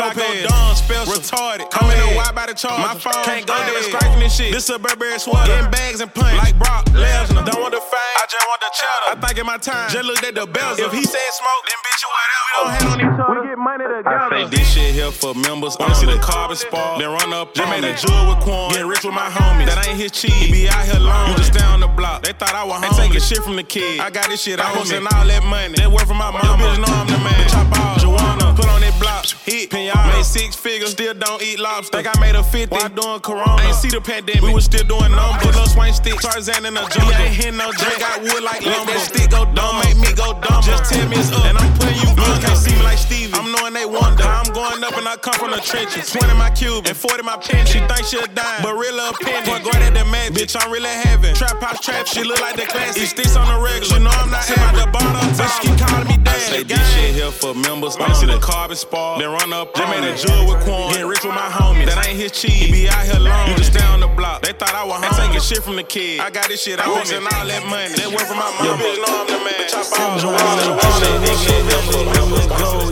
George. 0.00 0.16
Lopez. 0.16 0.48
Don 0.48 0.76
special. 0.76 1.12
Retarded. 1.12 1.70
Come 1.70 1.90
in 1.90 1.98
the 2.00 2.16
white 2.16 2.34
by 2.34 2.46
the 2.46 2.54
charge. 2.54 2.80
My 2.80 2.94
phone. 2.96 3.24
Can't 3.24 3.46
go 3.46 3.56
there 3.56 3.82
striking 3.82 4.20
this 4.20 4.34
shit. 4.34 4.52
This 4.52 4.68
a 4.70 4.78
Burberry 4.78 5.18
sweater. 5.18 5.46
Getting 5.46 5.70
bags 5.70 6.00
and 6.00 6.12
punch. 6.12 6.36
Like 6.38 6.58
Brock 6.58 6.86
Lesnar. 6.96 7.44
Don't 7.44 7.60
want 7.60 7.74
the 7.74 7.80
fame. 7.80 8.16
I 8.16 8.26
just 8.28 8.46
want 8.48 8.60
the 8.60 8.70
cheddar. 8.72 9.08
I 9.12 9.26
think 9.26 9.38
in 9.38 9.46
my 9.46 9.58
time. 9.58 9.90
Just 9.90 10.04
looked 10.04 10.24
at 10.24 10.34
the 10.34 10.46
bells. 10.46 10.78
If 10.78 10.92
he 10.92 11.04
said 11.04 11.30
smoke, 11.36 11.62
then 11.68 11.78
bitch, 11.84 12.00
you 12.00 12.08
whatever. 12.08 12.46
We 12.46 12.52
don't 12.56 12.70
hate 12.72 12.88
on 12.90 12.98
each 13.00 13.20
other. 13.20 13.40
We 13.40 13.48
get 13.48 13.58
money 13.58 13.84
together. 13.84 14.34
I 14.34 14.44
say 14.44 14.56
this 14.56 14.66
shit 14.72 14.94
here 14.94 15.10
for 15.10 15.34
members. 15.34 15.76
Wanna 15.78 15.94
see 15.94 16.06
the 16.06 16.18
carbon 16.18 16.56
spar. 16.56 16.98
Then 16.98 17.10
run 17.10 17.32
up. 17.32 17.54
Just 17.54 17.68
made 17.68 17.84
a 17.84 17.94
jug 17.94 18.28
with 18.28 18.40
Quan. 18.44 18.72
Getting 18.72 18.88
rich 18.88 19.04
with 19.04 19.14
my 19.14 19.28
homies. 19.28 19.66
That 19.66 19.86
ain't 19.86 19.98
his 20.00 20.12
cheese. 20.12 20.32
He 20.32 20.52
be 20.52 20.68
out 20.68 20.84
here 20.84 20.96
alone. 20.96 21.30
You 21.30 21.36
just 21.36 21.52
stay 21.52 21.64
on 21.64 21.80
the 21.80 21.88
block. 21.88 22.22
They 22.22 22.32
thought 22.32 22.54
I 22.54 22.64
was 22.64 22.80
home. 22.80 22.96
They 22.96 23.06
taking 23.06 23.20
shit 23.20 23.42
from 23.44 23.56
the 23.56 23.64
kid. 23.64 24.00
I 24.00 24.10
got 24.10 24.28
this 24.28 24.40
shit. 24.40 24.60
I 24.60 24.72
posting 24.72 25.06
all 25.06 25.26
that 25.26 25.44
money. 25.44 25.74
That 25.76 25.90
work 25.90 26.06
for 26.06 26.14
my 26.14 26.30
mama. 26.30 26.46
Your 26.46 26.56
Bitch 26.56 26.78
know 26.80 26.92
I'm 26.92 27.06
the 27.06 27.18
man. 27.18 27.48
Chop 27.48 27.68
all. 27.78 27.98
Joanna. 27.98 28.49
Put 29.20 29.28
on 29.28 29.36
that 29.36 29.44
Hit, 29.44 29.70
pinata. 29.70 30.16
Made 30.16 30.24
six 30.24 30.56
figures, 30.56 30.92
still 30.92 31.14
don't 31.14 31.42
eat 31.42 31.58
lobster. 31.58 32.00
Think 32.00 32.08
I 32.08 32.20
made 32.20 32.34
a 32.34 32.42
50 32.42 32.74
while 32.74 32.88
doing 32.88 33.20
Corona. 33.20 33.60
Ain't 33.62 33.76
see 33.76 33.88
the 33.88 34.00
pandemic, 34.00 34.42
we 34.42 34.52
was 34.52 34.64
still 34.64 34.84
doing 34.84 35.12
numbers. 35.12 35.44
Put 35.44 35.54
little 35.54 35.66
swing 35.66 35.92
stick, 35.92 36.16
Tarzan 36.20 36.64
in 36.64 36.76
a 36.76 36.84
jungle. 36.88 37.12
ain't 37.14 37.34
hit 37.34 37.54
no 37.54 37.70
drink, 37.72 38.00
got 38.00 38.22
wood 38.22 38.42
like 38.42 38.64
lumber. 38.64 38.92
That 38.92 39.04
stick 39.04 39.30
go 39.30 39.44
dumb, 39.52 39.80
make 39.84 39.98
me 39.98 40.12
go 40.16 40.32
dumb. 40.40 40.62
Just 40.62 40.92
tell 40.92 41.04
me 41.08 41.16
it's 41.16 41.32
up, 41.32 41.44
and 41.44 41.58
I'm 41.58 41.68
putting 41.76 42.00
you 42.00 42.10
blue. 42.16 42.32
Can't 42.40 42.56
see 42.56 42.72
me 42.72 42.82
like 42.82 42.98
Stevie. 42.98 43.34
I'm 43.36 43.52
knowing 43.52 43.74
they 43.74 43.84
wonder 43.84 44.24
I'm 44.24 44.48
going 44.52 44.80
up, 44.84 44.96
and 44.96 45.06
I 45.06 45.16
come 45.16 45.36
from 45.36 45.52
the 45.52 45.60
trenches. 45.60 46.10
20 46.12 46.32
my 46.40 46.50
cube 46.50 46.86
and 46.86 46.96
40 46.96 47.22
my 47.22 47.36
pen. 47.36 47.66
She 47.66 47.80
think 47.84 48.04
she 48.08 48.16
a 48.16 48.26
dime, 48.32 48.64
but 48.64 48.72
a 48.72 49.12
penny. 49.20 49.44
Boy, 49.44 49.60
go 49.60 49.70
at 49.76 49.92
the 49.92 50.04
mag, 50.08 50.32
bitch, 50.32 50.56
I'm 50.56 50.72
really 50.72 50.88
having. 50.88 51.34
Trap 51.34 51.60
house 51.60 51.80
trap, 51.80 52.06
she 52.06 52.24
look 52.24 52.40
like 52.40 52.56
the 52.56 52.66
classic. 52.66 52.96
These 52.96 53.10
sticks 53.10 53.36
on 53.36 53.46
the 53.48 53.58
regular, 53.60 53.98
you 53.98 54.04
know 54.04 54.10
I'm 54.10 54.30
not 54.30 54.44
having. 54.44 54.80
the 54.80 54.86
bottom, 54.88 55.28
but 55.36 55.48
she 55.60 55.68
keep 55.68 55.76
calling 55.76 56.08
me 56.08 56.16
dad. 56.24 56.29
Say 56.40 56.62
this 56.62 56.94
shit 56.94 57.14
here 57.14 57.30
for 57.30 57.54
members. 57.54 57.96
I 57.96 58.12
see 58.14 58.26
the 58.26 58.38
carbon 58.38 58.76
spar, 58.76 59.18
then 59.18 59.30
run 59.30 59.52
up. 59.52 59.74
They 59.74 59.84
made 59.86 60.04
a 60.04 60.16
jug 60.16 60.48
with 60.48 60.64
corn, 60.64 60.92
getting 60.92 61.06
rich 61.06 61.22
with 61.24 61.34
my 61.34 61.50
homies. 61.50 61.86
That 61.86 62.06
ain't 62.06 62.18
his 62.18 62.32
cheese. 62.32 62.52
He 62.52 62.72
be 62.72 62.88
out 62.88 63.04
here 63.04 63.16
alone, 63.16 63.50
you 63.50 63.56
just 63.56 63.72
stay 63.72 63.84
on 63.84 64.00
the 64.00 64.08
block. 64.08 64.42
They 64.42 64.52
thought 64.52 64.74
I 64.74 64.84
was 64.84 65.02
home. 65.02 65.04
I'm 65.04 65.28
taking 65.28 65.40
shit 65.40 65.62
from 65.62 65.76
the 65.76 65.84
kid. 65.84 66.20
I 66.20 66.30
got 66.30 66.48
this 66.48 66.62
shit, 66.62 66.80
I 66.80 66.88
wasting 66.94 67.22
all 67.22 67.46
that 67.46 67.64
money. 67.68 67.92
That 67.94 68.08
work 68.08 68.26
for 68.26 68.34
my 68.34 68.50
mom, 68.56 68.78
bitch, 68.80 68.96
know 68.98 69.20
I'm 69.20 69.26
the 69.28 69.38
man. 69.44 69.60
I 69.60 69.68
chop 69.68 69.84
balls, 72.48 72.88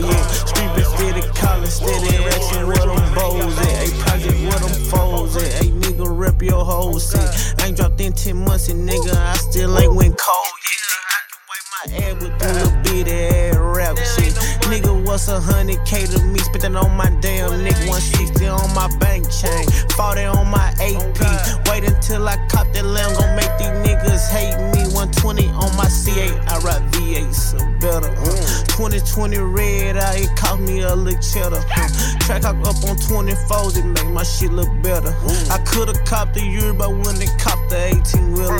Street 0.49 0.71
be 0.75 0.83
fitted, 0.97 1.29
collar 1.35 1.65
steady, 1.67 2.15
action 2.25 2.67
where 2.67 2.85
them 2.85 3.01
bows. 3.15 3.57
Hey, 3.59 3.89
project 3.99 4.39
where 4.45 4.59
them 4.59 4.75
foes. 4.89 5.35
Hey, 5.35 5.69
nigga, 5.69 6.05
rep 6.05 6.41
your 6.41 6.63
whole 6.63 6.99
set. 6.99 7.59
I 7.59 7.67
ain't 7.67 7.77
dropped 7.77 7.99
in 8.01 8.13
10 8.13 8.37
months, 8.37 8.69
and 8.69 8.87
nigga, 8.87 9.13
I 9.15 9.35
still 9.37 9.77
ain't 9.77 9.93
went 9.93 10.17
cold 10.17 10.59
yet. 10.69 10.85
I 11.09 11.19
can 11.29 11.41
wipe 11.49 11.67
my 11.73 11.83
ass 12.05 12.15
with 12.21 12.75
a 12.75 12.78
Nigga, 14.69 15.03
what's 15.05 15.27
a 15.27 15.39
hundred 15.39 15.83
K 15.85 16.05
to 16.05 16.23
me? 16.23 16.39
Spit 16.39 16.61
that 16.61 16.75
on 16.75 16.95
my 16.95 17.09
damn 17.21 17.49
nigga. 17.49 17.87
160 17.89 18.47
on 18.47 18.73
my 18.75 18.87
bank 18.97 19.25
chain. 19.31 19.65
40 19.97 20.23
on 20.25 20.47
my 20.47 20.69
AP. 20.79 21.19
Wait 21.69 21.83
until 21.83 22.27
I 22.27 22.37
cop 22.49 22.71
that 22.73 22.85
lamb. 22.85 23.13
Gon' 23.17 23.35
make 23.35 23.51
these 23.57 23.73
niggas 23.83 24.29
hate 24.29 24.57
me. 24.71 24.78
120 24.99 25.47
on 25.55 25.71
my 25.77 25.85
C8. 25.85 26.35
I 26.49 26.59
ride 26.59 26.81
V8, 26.91 27.33
so 27.33 27.57
better. 27.79 28.11
Uh. 28.19 28.65
2020 28.75 29.37
red 29.37 29.95
I, 29.95 30.17
it 30.17 30.35
cost 30.35 30.59
me 30.59 30.81
a 30.81 30.93
little 30.93 31.21
cheddar. 31.21 31.63
Uh. 31.77 32.19
Track 32.19 32.43
up 32.43 32.57
on 32.57 32.97
24s, 32.97 33.77
it 33.77 33.85
make 33.85 34.09
my 34.13 34.23
shit 34.23 34.51
look 34.51 34.69
better. 34.83 35.15
I 35.49 35.57
could've 35.65 36.03
copped 36.03 36.33
the 36.33 36.43
year, 36.43 36.73
but 36.73 36.91
when 36.91 37.15
they 37.15 37.27
copped 37.39 37.69
the 37.69 37.77
18 37.77 38.33
wheeler. 38.33 38.59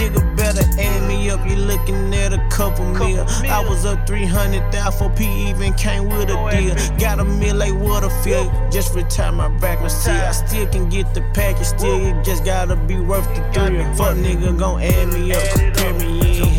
Nigga 0.00 0.36
better 0.36 0.62
add 0.80 1.08
me 1.08 1.28
up, 1.28 1.46
you 1.46 1.56
looking 1.56 2.14
at 2.14 2.32
a 2.32 2.38
couple 2.48 2.86
mil. 2.86 3.24
I 3.28 3.60
was 3.60 3.84
up 3.84 4.06
300 4.06 4.72
thousand 4.72 4.98
for 4.98 5.14
P 5.14 5.50
even 5.50 5.74
came 5.74 6.08
with 6.08 6.30
a 6.30 6.50
deal. 6.50 6.74
Got 6.98 7.20
a 7.20 7.24
meal 7.24 7.56
like 7.56 7.74
Waterfield, 7.74 8.50
just 8.72 8.94
retire 8.94 9.30
my 9.30 9.48
back 9.58 9.80
and 9.80 9.90
see. 9.90 10.10
I 10.10 10.32
still 10.32 10.66
can 10.68 10.88
get 10.88 11.12
the 11.14 11.20
package, 11.34 11.66
still 11.66 12.00
it 12.06 12.24
just 12.24 12.44
gotta 12.44 12.76
be 12.76 12.96
worth 12.96 13.28
the 13.34 13.42
thrill. 13.52 13.84
Fuck 13.94 14.16
nigga 14.16 14.58
gon' 14.58 14.82
add 14.82 15.08
me 15.12 15.32
up, 15.32 15.42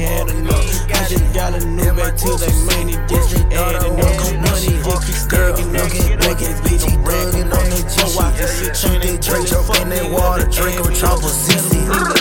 had 0.01 0.29
enough. 0.29 0.91
I 0.91 1.07
just 1.09 1.33
got 1.33 1.53
a 1.53 1.65
new 1.65 1.93
back 1.93 2.17
till 2.17 2.37
they 2.37 2.51
money 2.65 2.97
just 3.07 3.35
adding 3.51 3.99
up. 3.99 4.17
Money 4.45 4.77
just 4.83 5.01
keep 5.01 5.15
stacking 5.15 5.75
up. 5.75 5.89
Look 6.25 6.41
at 6.41 6.55
bitch, 6.63 6.89
he 6.89 6.97
thuggin' 6.97 7.51
on 7.53 7.70
that 7.83 8.35
G 8.37 8.65
shit. 8.65 8.75
Shoot 8.75 9.01
that 9.01 9.21
Drake 9.21 9.51
up 9.53 9.81
in 9.81 9.89
that 9.89 10.11
water, 10.11 10.45
Draco 10.47 10.89
chopper 10.93 11.31
CC. 11.31 11.71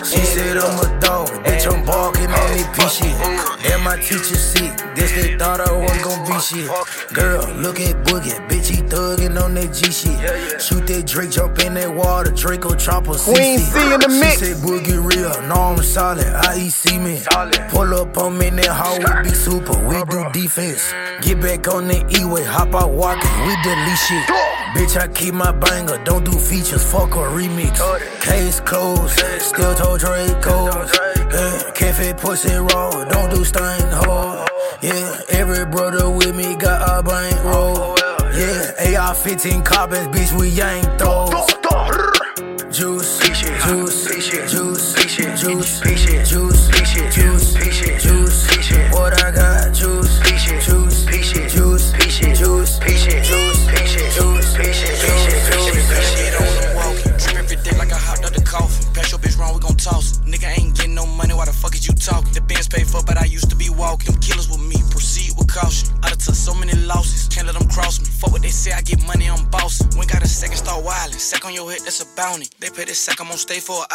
She 0.05 0.25
said 0.25 0.57
I'm 0.57 0.79
a 0.79 1.01
dog, 1.01 1.29
bitch, 1.45 1.67
I'm 1.71 1.85
barking 1.85 2.27
on 2.27 2.33
that 2.33 2.75
P 2.75 2.89
shit. 2.89 3.17
That 3.65 3.81
my 3.85 3.97
teacher 3.97 4.37
sick, 4.37 4.77
this 4.95 5.13
they 5.13 5.37
thought 5.37 5.61
I 5.61 5.73
wasn't 5.73 6.03
gon' 6.05 6.27
be 6.27 6.39
shit. 6.41 6.69
Girl, 7.13 7.43
look 7.55 7.81
at 7.81 7.97
Boogie, 8.05 8.37
bitch, 8.49 8.69
he 8.69 8.83
thuggin' 8.83 9.41
on 9.41 9.55
that 9.55 9.73
G 9.75 9.91
shit. 9.91 10.61
Shoot 10.61 10.87
that 10.87 11.07
Drake, 11.07 11.31
jump 11.31 11.59
in 11.61 11.75
that 11.75 11.95
water, 11.95 12.31
Draco 12.31 12.75
chopper 12.75 13.13
CC. 13.13 13.35
Queen 13.35 13.59
C 13.59 13.95
in 13.95 14.01
the 14.01 14.09
mix. 14.09 14.39
She 14.39 14.55
said 14.55 14.57
Boogie 14.59 14.99
real, 14.99 15.31
no 15.49 15.55
I'm 15.55 15.83
solid, 15.83 16.25
IEC 16.25 17.01
me. 17.01 17.23
Pull 17.71 17.95
up 17.95 18.17
on 18.19 18.39
me 18.39 18.49
in 18.49 18.57
that 18.57 18.67
hall, 18.69 18.99
we 18.99 19.31
be 19.31 19.35
super, 19.35 19.77
we 19.87 20.03
do 20.05 20.25
defense. 20.33 20.93
Get 21.23 21.41
back 21.41 21.69
on 21.69 21.87
the 21.87 22.01
E-way, 22.19 22.45
hop 22.45 22.75
out 22.75 22.91
walking, 22.91 23.31
we 23.47 23.55
delete 23.63 23.99
shit. 23.99 24.25
Bitch, 24.75 24.97
I 24.97 25.09
keep 25.09 25.35
my 25.35 25.53
banger, 25.53 26.03
don't 26.05 26.25
do 26.25 26.33
features, 26.33 26.85
fuck 26.91 27.15
a 27.15 27.25
remix. 27.37 27.77
Case 28.21 28.61
closed, 28.61 29.19
still 29.41 29.75
told 29.75 30.01
Draco. 30.01 30.67
Yeah, 31.33 31.71
cafe 31.75 32.13
pussy 32.15 32.55
raw, 32.55 33.05
don't 33.05 33.31
do 33.35 33.45
stain 33.45 33.83
hard. 33.91 34.49
Yeah, 34.83 35.21
every 35.31 35.67
brother 35.67 36.09
with 36.11 36.35
me 36.37 36.57
got 36.57 36.81
a 36.89 37.03
bank 37.03 37.45
roll. 37.45 37.97
Yeah, 38.33 38.99
AR 39.01 39.15
15 39.15 39.63
carbons, 39.63 40.09
bitch, 40.09 40.33
we 40.39 40.49
yank 40.49 40.87
those. 40.99 41.31
Juice, 42.71 43.19
juice, 43.19 43.51
juice, 43.67 44.05
juice, 44.51 44.95
juice, 45.41 45.81
juice, 46.31 46.71
juice, 47.15 48.03
juice. 48.03 48.30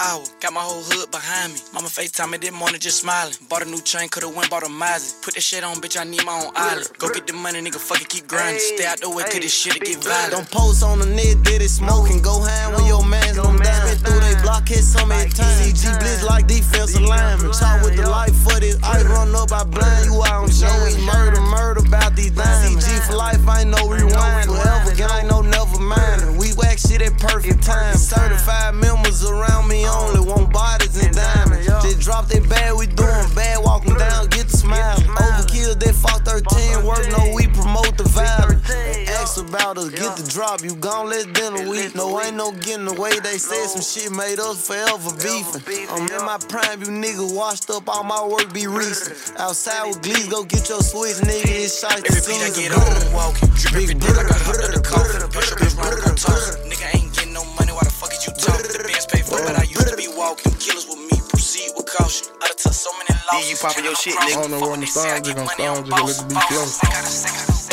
Hour. 0.06 0.24
Got 0.40 0.54
my 0.54 0.62
whole 0.62 0.86
hood 0.86 1.10
behind 1.10 1.54
me. 1.54 1.60
Mama 1.74 1.90
FaceTime 1.90 2.32
me 2.32 2.38
this 2.38 2.54
morning, 2.54 2.80
just 2.80 3.02
smiling. 3.02 3.34
Bought 3.50 3.64
a 3.66 3.70
new 3.70 3.82
chain, 3.82 4.08
coulda 4.10 4.30
went 4.30 4.50
bought 4.50 4.66
a 4.66 4.70
Mazda. 4.70 5.26
Put 5.26 5.34
that 5.34 5.42
shit 5.42 5.64
on, 5.64 5.78
bitch, 5.82 5.98
I 6.00 6.04
need 6.04 6.24
my 6.24 6.38
own 6.46 6.54
island. 6.56 6.90
Go 6.98 7.10
get 7.10 7.26
the 7.26 7.34
money, 7.34 7.60
nigga, 7.62 7.82
fucking 7.82 8.08
keep 8.08 8.28
grinding. 8.28 8.62
Stay 8.62 8.86
out 8.86 9.00
the 9.02 9.10
way, 9.10 9.24
cause 9.24 9.42
this 9.42 9.54
shit 9.54 9.82
get 9.82 10.04
violent. 10.04 10.32
Don't 10.32 10.52
post 10.52 10.84
on 10.84 11.00
the 11.00 11.10
net, 11.10 11.42
did 11.44 11.62
it 11.62 11.70
smoking. 11.70 12.22
Go 12.22 12.42
hand 12.42 12.76
when 12.76 12.86
your 12.86 13.04
man's 13.04 13.38
gon' 13.38 13.58
die. 13.58 13.74
Been 13.90 13.98
through 14.06 14.22
they 14.22 14.36
block, 14.46 14.68
hit 14.68 14.86
so 14.86 15.06
many 15.06 15.30
times. 15.32 15.58
CG 15.62 15.82
blitz 16.00 16.24
like 16.24 16.46
defensive 16.48 17.02
lineman. 17.02 17.52
Talk 17.52 17.82
with 17.82 17.98
the 17.98 18.08
life 18.08 18.36
for 18.46 18.60
this. 18.60 18.78
I 18.84 19.02
run 19.04 19.34
up, 19.36 19.52
I 19.52 19.64
blind 19.64 20.06
you 20.06 20.22
out 20.30 20.46
on 20.46 20.52
show. 20.52 20.72
It's 20.86 21.02
murder, 21.02 21.42
murder 21.42 21.82
about 21.82 22.16
these 22.16 22.32
diamonds. 22.32 22.86
CG 22.86 23.08
for 23.08 23.16
life, 23.16 23.42
I 23.48 23.62
ain't 23.62 23.74
no 23.74 23.82
rewind. 23.90 24.50
Forever, 24.50 24.94
gang, 24.96 25.28
no 25.28 25.42
never 25.42 25.80
mind. 25.80 26.38
Whack 26.58 26.78
shit 26.78 27.02
at 27.02 27.18
perfect 27.20 27.64
time. 27.64 27.96
Certified 27.96 28.76
members 28.76 29.24
around 29.24 29.68
me 29.68 29.88
only. 29.88 30.20
Want 30.20 30.52
bodies 30.52 30.96
and 31.04 31.14
diamonds. 31.16 31.66
Just 31.68 32.00
drop 32.02 32.28
that 32.28 32.48
bag, 32.50 32.74
we 32.78 32.88
doing 32.88 33.30
bad. 33.36 33.64
Walking 33.64 33.96
down, 33.96 34.28
get 34.28 34.48
the 34.48 34.58
smile. 34.58 34.98
Overkill, 34.98 35.80
that 35.80 35.96
fuck 35.96 36.24
13. 36.26 36.86
Work, 36.86 37.08
no, 37.12 37.34
we 37.36 37.48
promote 37.48 37.98
the 37.98 38.04
violence. 38.04 38.70
Ask 39.10 39.38
about 39.38 39.78
us, 39.78 39.90
get 39.90 40.18
the 40.18 40.24
drop. 40.30 40.64
You 40.64 40.76
gon' 40.76 41.10
let 41.10 41.32
dinner 41.34 41.45
week. 41.88 41.96
No, 41.96 42.22
ain't 42.22 42.36
no 42.36 42.52
getting 42.52 42.88
away. 42.88 43.20
They 43.20 43.38
said 43.38 43.68
some 43.68 43.82
shit 43.82 44.12
made 44.12 44.40
us 44.40 44.66
forever 44.66 45.12
beefing. 45.18 45.90
I'm 45.90 46.08
in 46.08 46.26
my 46.26 46.38
prime, 46.50 46.82
you 46.82 46.88
nigga 46.88 47.36
washed 47.36 47.70
up. 47.70 47.88
All 47.90 48.04
my 48.04 48.26
work 48.26 48.54
be 48.54 48.68
recent. 48.68 49.40
Outside 49.40 49.88
with 49.88 50.02
glees, 50.02 50.28
go 50.28 50.44
get 50.44 50.68
your 50.70 50.82
switch, 50.82 51.18
nigga. 51.22 51.46
It's 51.46 51.80
shot 51.80 51.98
the 52.02 52.16
Every 52.16 52.34
beat 52.34 52.42
I 52.42 52.50
get 52.56 52.72
on, 52.74 53.14
walking. 53.14 53.50
Drip 53.56 53.76
every 53.76 53.96
day 53.96 54.14
like 54.14 54.32
I 54.32 54.38
hopped 54.40 54.64
out 54.64 54.74
the 54.74 54.82
coffin. 54.82 55.22
Pass 55.30 55.50
your 55.50 55.60
bitch 55.60 55.76
wrong, 55.78 55.94
we 55.94 56.02
gon' 56.02 56.16
toss 56.16 56.56
it. 56.56 56.66
Nigga 56.66 56.88
ain't 56.96 57.14
getting 57.14 57.34
no 57.34 57.44
money, 57.60 57.72
why 57.72 57.84
the 57.84 57.94
fuck 57.94 58.12
is 58.14 58.26
you 58.26 58.34
talking? 58.34 58.72
The 58.72 58.82
Benz 58.84 59.06
paid 59.06 59.26
for, 59.26 59.40
but 59.44 59.56
I 59.58 59.64
used 59.64 59.90
to 59.90 59.98
be 59.98 60.08
walking. 60.10 60.52
Them 60.52 60.60
killers 60.60 60.88
with 60.88 61.00
me, 61.00 61.18
proceed 61.30 61.72
with 61.76 61.86
caution. 61.86 62.28
I 62.42 62.50
done 62.50 62.58
took 62.58 62.74
so 62.74 62.90
many 62.98 63.14
losses. 63.30 63.50
you 63.52 63.58
popping 63.60 63.86
your 63.86 63.96
shit, 63.96 64.16
nigga. 64.16 64.38
I 64.38 64.42
don't 64.42 64.52
know 64.52 64.60
where 64.62 64.74
I'm 64.74 64.86
starting, 64.86 65.24
just 65.24 65.38
gonna 65.38 65.50
start, 65.50 65.86
just 65.86 65.90
gonna 65.90 66.06
let 66.06 66.18
the 66.18 66.26
beat 66.30 66.44
flow. 66.50 67.65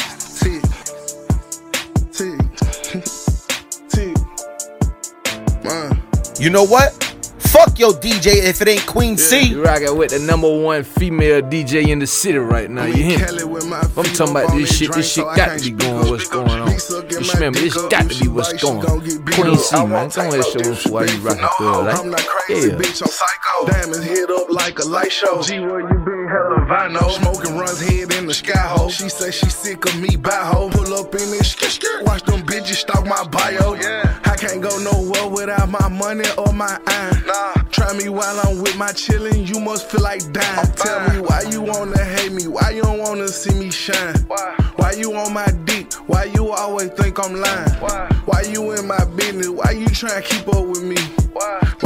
Man. 5.65 6.03
You 6.39 6.51
know 6.51 6.65
what? 6.65 6.93
Fuck 7.39 7.79
your 7.79 7.93
DJ 7.93 8.45
if 8.45 8.63
it 8.63 8.69
ain't 8.69 8.87
Queen 8.87 9.19
C. 9.19 9.43
You 9.51 9.63
rockin' 9.63 9.95
with 9.97 10.11
the 10.13 10.19
number 10.21 10.49
one 10.49 10.85
female 10.85 11.43
DJ 11.43 11.89
in 11.89 11.99
the 11.99 12.07
city 12.07 12.39
right 12.39 12.71
now. 12.71 12.87
You 12.87 12.95
hear 13.05 13.19
me? 13.19 13.25
I'm 13.43 13.91
talking 13.91 14.31
about 14.31 14.55
this 14.57 14.75
shit. 14.75 14.91
This 14.95 15.13
shit 15.13 15.25
got 15.37 15.59
to 15.59 15.65
be 15.65 15.71
going. 15.73 16.09
What's 16.11 16.29
going 16.29 16.49
on? 16.49 16.71
You 17.11 17.31
remember 17.35 17.61
this 17.61 17.75
got 17.89 18.09
to 18.11 18.19
be 18.19 18.29
what's 18.29 18.55
going. 18.55 18.81
Queen 18.81 19.59
C, 19.59 19.77
man. 19.85 20.11
Come 20.11 20.29
on, 20.29 20.43
show 20.43 20.59
them 20.61 20.77
why 20.91 21.05
you 21.05 21.19
rockin' 21.19 21.47
through 21.59 21.69
I'm 21.69 21.85
like. 21.85 22.07
not 22.07 22.27
crazy, 22.27 22.69
Yeah. 22.69 22.75
bitch, 22.77 23.03
I'm 23.03 23.09
psycho. 23.11 23.67
Diamonds 23.67 24.05
hit 24.07 24.31
up 24.31 24.49
like 24.49 24.79
a 24.79 24.85
light 24.89 25.13
show. 25.13 25.43
G, 25.43 25.61
where 25.61 25.81
you 25.81 25.87
been? 26.07 26.29
Hella 26.31 26.65
vino. 26.67 27.09
Smoking 27.11 27.59
runs 27.59 27.81
head 27.87 28.15
in 28.15 28.27
the 28.27 28.35
sky 28.35 28.57
hole. 28.57 28.89
She 28.89 29.11
say 29.11 29.31
she 29.31 29.51
sick 29.51 29.85
of 29.85 30.01
me, 30.01 30.17
by 30.17 30.31
hoe. 30.33 30.71
Pull 30.71 30.95
up 30.95 31.15
in 31.15 31.31
this 31.33 31.53
skit, 31.53 31.69
skit. 31.71 32.03
Watch 32.05 32.23
them 32.23 32.41
bitches 32.47 32.77
stalk 32.77 33.05
my 33.07 33.25
bio. 33.29 33.75
Yeah. 33.75 34.02
Without 35.47 35.69
my 35.69 35.89
money 35.89 36.25
or 36.39 36.53
my 36.53 36.79
iron. 36.87 37.27
Nah. 37.27 37.53
Try 37.71 37.93
me 37.95 38.09
while 38.09 38.39
I'm 38.45 38.63
with 38.63 38.77
my 38.77 38.93
chillin', 38.93 39.47
you 39.49 39.59
must 39.61 39.91
feel 39.91 40.03
like 40.03 40.21
dying. 40.33 40.73
Tell 40.77 41.01
me 41.11 41.21
why 41.21 41.43
you 41.51 41.63
wanna 41.63 42.03
hate 42.05 42.33
me, 42.33 42.47
why 42.47 42.71
you 42.71 42.83
don't 42.83 42.99
wanna 43.01 43.29
see 43.29 43.55
me 43.55 43.71
shine. 43.71 44.15
Why? 44.29 44.55
Why 44.77 44.93
you 44.93 45.15
on 45.15 45.33
my 45.33 45.47
dick? 45.65 45.93
Why 46.07 46.25
you 46.25 46.51
always 46.51 46.91
think 46.91 47.19
I'm 47.19 47.35
lying? 47.35 47.71
Why? 47.81 48.09
Why 48.25 48.43
you 48.43 48.73
in 48.73 48.87
my 48.87 49.05
business? 49.17 49.49
Why 49.49 49.73
you 49.73 49.87
trying 49.87 50.23
to 50.23 50.29
keep 50.29 50.47
up 50.49 50.65
with 50.65 50.83
me? 50.83 50.97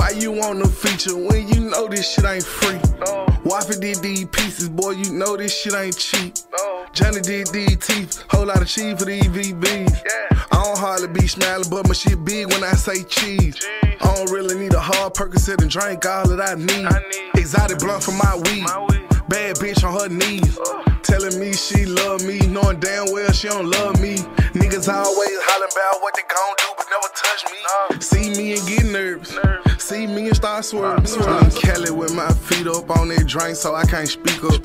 Why? 0.07 0.13
You 0.13 0.31
want 0.31 0.63
the 0.63 0.69
feature 0.69 1.17
when 1.17 1.49
you 1.49 1.69
know 1.69 1.89
this 1.89 2.09
shit 2.13 2.25
ain't 2.25 2.45
free? 2.45 2.79
No. 3.05 3.27
Waffle 3.45 3.81
did 3.81 3.99
these 4.03 4.25
pieces, 4.27 4.69
boy, 4.69 4.93
you 4.93 5.11
know 5.11 5.37
this 5.37 5.53
shit 5.61 5.75
ain't 5.75 5.99
cheap. 5.99 6.35
No. 6.57 6.87
Johnny 6.93 7.21
did 7.21 7.49
these 7.49 7.77
teeth, 7.79 8.25
whole 8.31 8.47
lot 8.47 8.63
of 8.63 8.69
cheese 8.69 8.97
for 8.99 9.05
the 9.05 9.21
VBs. 9.21 9.91
Yeah. 9.91 10.43
I 10.53 10.63
don't 10.63 10.79
hardly 10.79 11.09
be 11.09 11.27
smiling, 11.27 11.69
but 11.69 11.89
my 11.89 11.93
shit 11.93 12.25
big 12.25 12.53
when 12.53 12.63
I 12.63 12.75
say 12.75 13.03
cheese. 13.03 13.57
cheese. 13.57 13.97
I 14.01 14.15
don't 14.15 14.31
really 14.31 14.57
need 14.57 14.75
a 14.75 14.81
hard 14.81 15.15
Percocet 15.15 15.61
and 15.61 15.71
drink 15.71 16.07
all 16.07 16.29
that 16.29 16.41
I 16.41 16.55
need. 16.55 16.87
I 16.87 17.01
need. 17.11 17.41
Exotic 17.41 17.81
blunt 17.81 18.05
for 18.05 18.13
my 18.13 18.37
weed. 18.45 18.63
My 18.63 18.87
weed. 18.89 19.09
Bad 19.29 19.57
bitch 19.57 19.83
on 19.83 19.99
her 19.99 20.09
knees. 20.09 20.57
Uh. 20.57 20.85
Telling 21.03 21.41
me 21.41 21.53
she 21.53 21.85
love 21.85 22.25
me, 22.25 22.39
knowing 22.47 22.79
damn 22.79 23.11
well 23.11 23.33
she 23.33 23.49
don't 23.49 23.69
love 23.69 24.01
me. 24.01 24.19
Niggas 24.57 24.89
always 24.89 25.37
hollering 25.45 25.69
about 25.71 26.01
what 26.01 26.17
they 26.17 26.25
gon' 26.25 26.57
do, 26.57 26.69
but 26.81 26.87
never 26.89 27.13
touch 27.13 27.45
me. 27.53 28.01
See 28.01 28.33
me 28.33 28.57
and 28.57 28.65
get 28.67 28.87
nervous. 28.89 29.37
See 29.77 30.07
me 30.07 30.29
and 30.29 30.37
start 30.37 30.65
swerving. 30.65 31.05
I'm 31.29 31.51
Kelly 31.51 31.91
with 31.91 32.15
my 32.15 32.33
feet 32.33 32.67
up 32.67 32.89
on 32.89 33.09
that 33.09 33.27
drink, 33.27 33.57
so 33.57 33.75
I 33.75 33.85
can't 33.85 34.09
speak 34.09 34.43
up. 34.45 34.57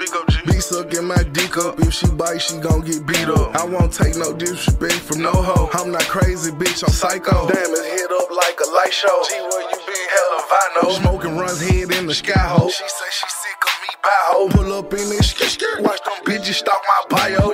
Be 0.48 0.60
sucking 0.60 1.04
my 1.04 1.22
dick 1.36 1.58
up. 1.58 1.78
If 1.82 1.94
she 1.94 2.08
bite, 2.08 2.42
she 2.42 2.58
gon' 2.60 2.82
get 2.82 3.06
beat 3.06 3.28
up. 3.28 3.54
I 3.54 3.66
won't 3.66 3.92
take 3.92 4.16
no 4.16 4.32
disrespect 4.32 4.94
from 4.94 5.24
no 5.24 5.34
hoe. 5.34 5.70
I'm 5.74 5.92
not 5.92 6.08
crazy, 6.08 6.52
bitch, 6.52 6.84
I'm 6.84 6.94
psycho. 6.94 7.52
Damn, 7.52 7.72
it's 7.72 7.84
hit 7.84 8.12
up 8.12 8.32
like 8.32 8.60
a 8.64 8.70
light 8.72 8.94
show. 8.94 9.24
Gee, 9.28 9.42
where 9.44 9.62
you 9.62 9.76
been? 9.76 10.08
Hell 10.08 10.32
if 10.40 10.52
I 10.52 10.66
know. 10.82 10.90
Smoking 11.04 11.38
runs 11.38 11.60
head 11.60 11.92
in 11.92 12.08
the 12.08 12.14
sky 12.14 12.40
hole. 12.40 12.70
She 12.70 12.88
say 12.88 13.12
she 13.12 13.28
sick 13.28 13.60
of 13.60 13.76
me 13.84 13.92
by 14.02 14.10
hoe. 14.32 14.50
Pull 14.50 14.72
up 14.72 14.94
in 14.94 15.10
this 15.10 15.32
skirt, 15.32 15.82
watch 15.82 16.00
them 16.06 16.24
bitches 16.24 16.64
stalk 16.64 16.82
my 16.88 17.18
bio. 17.18 17.52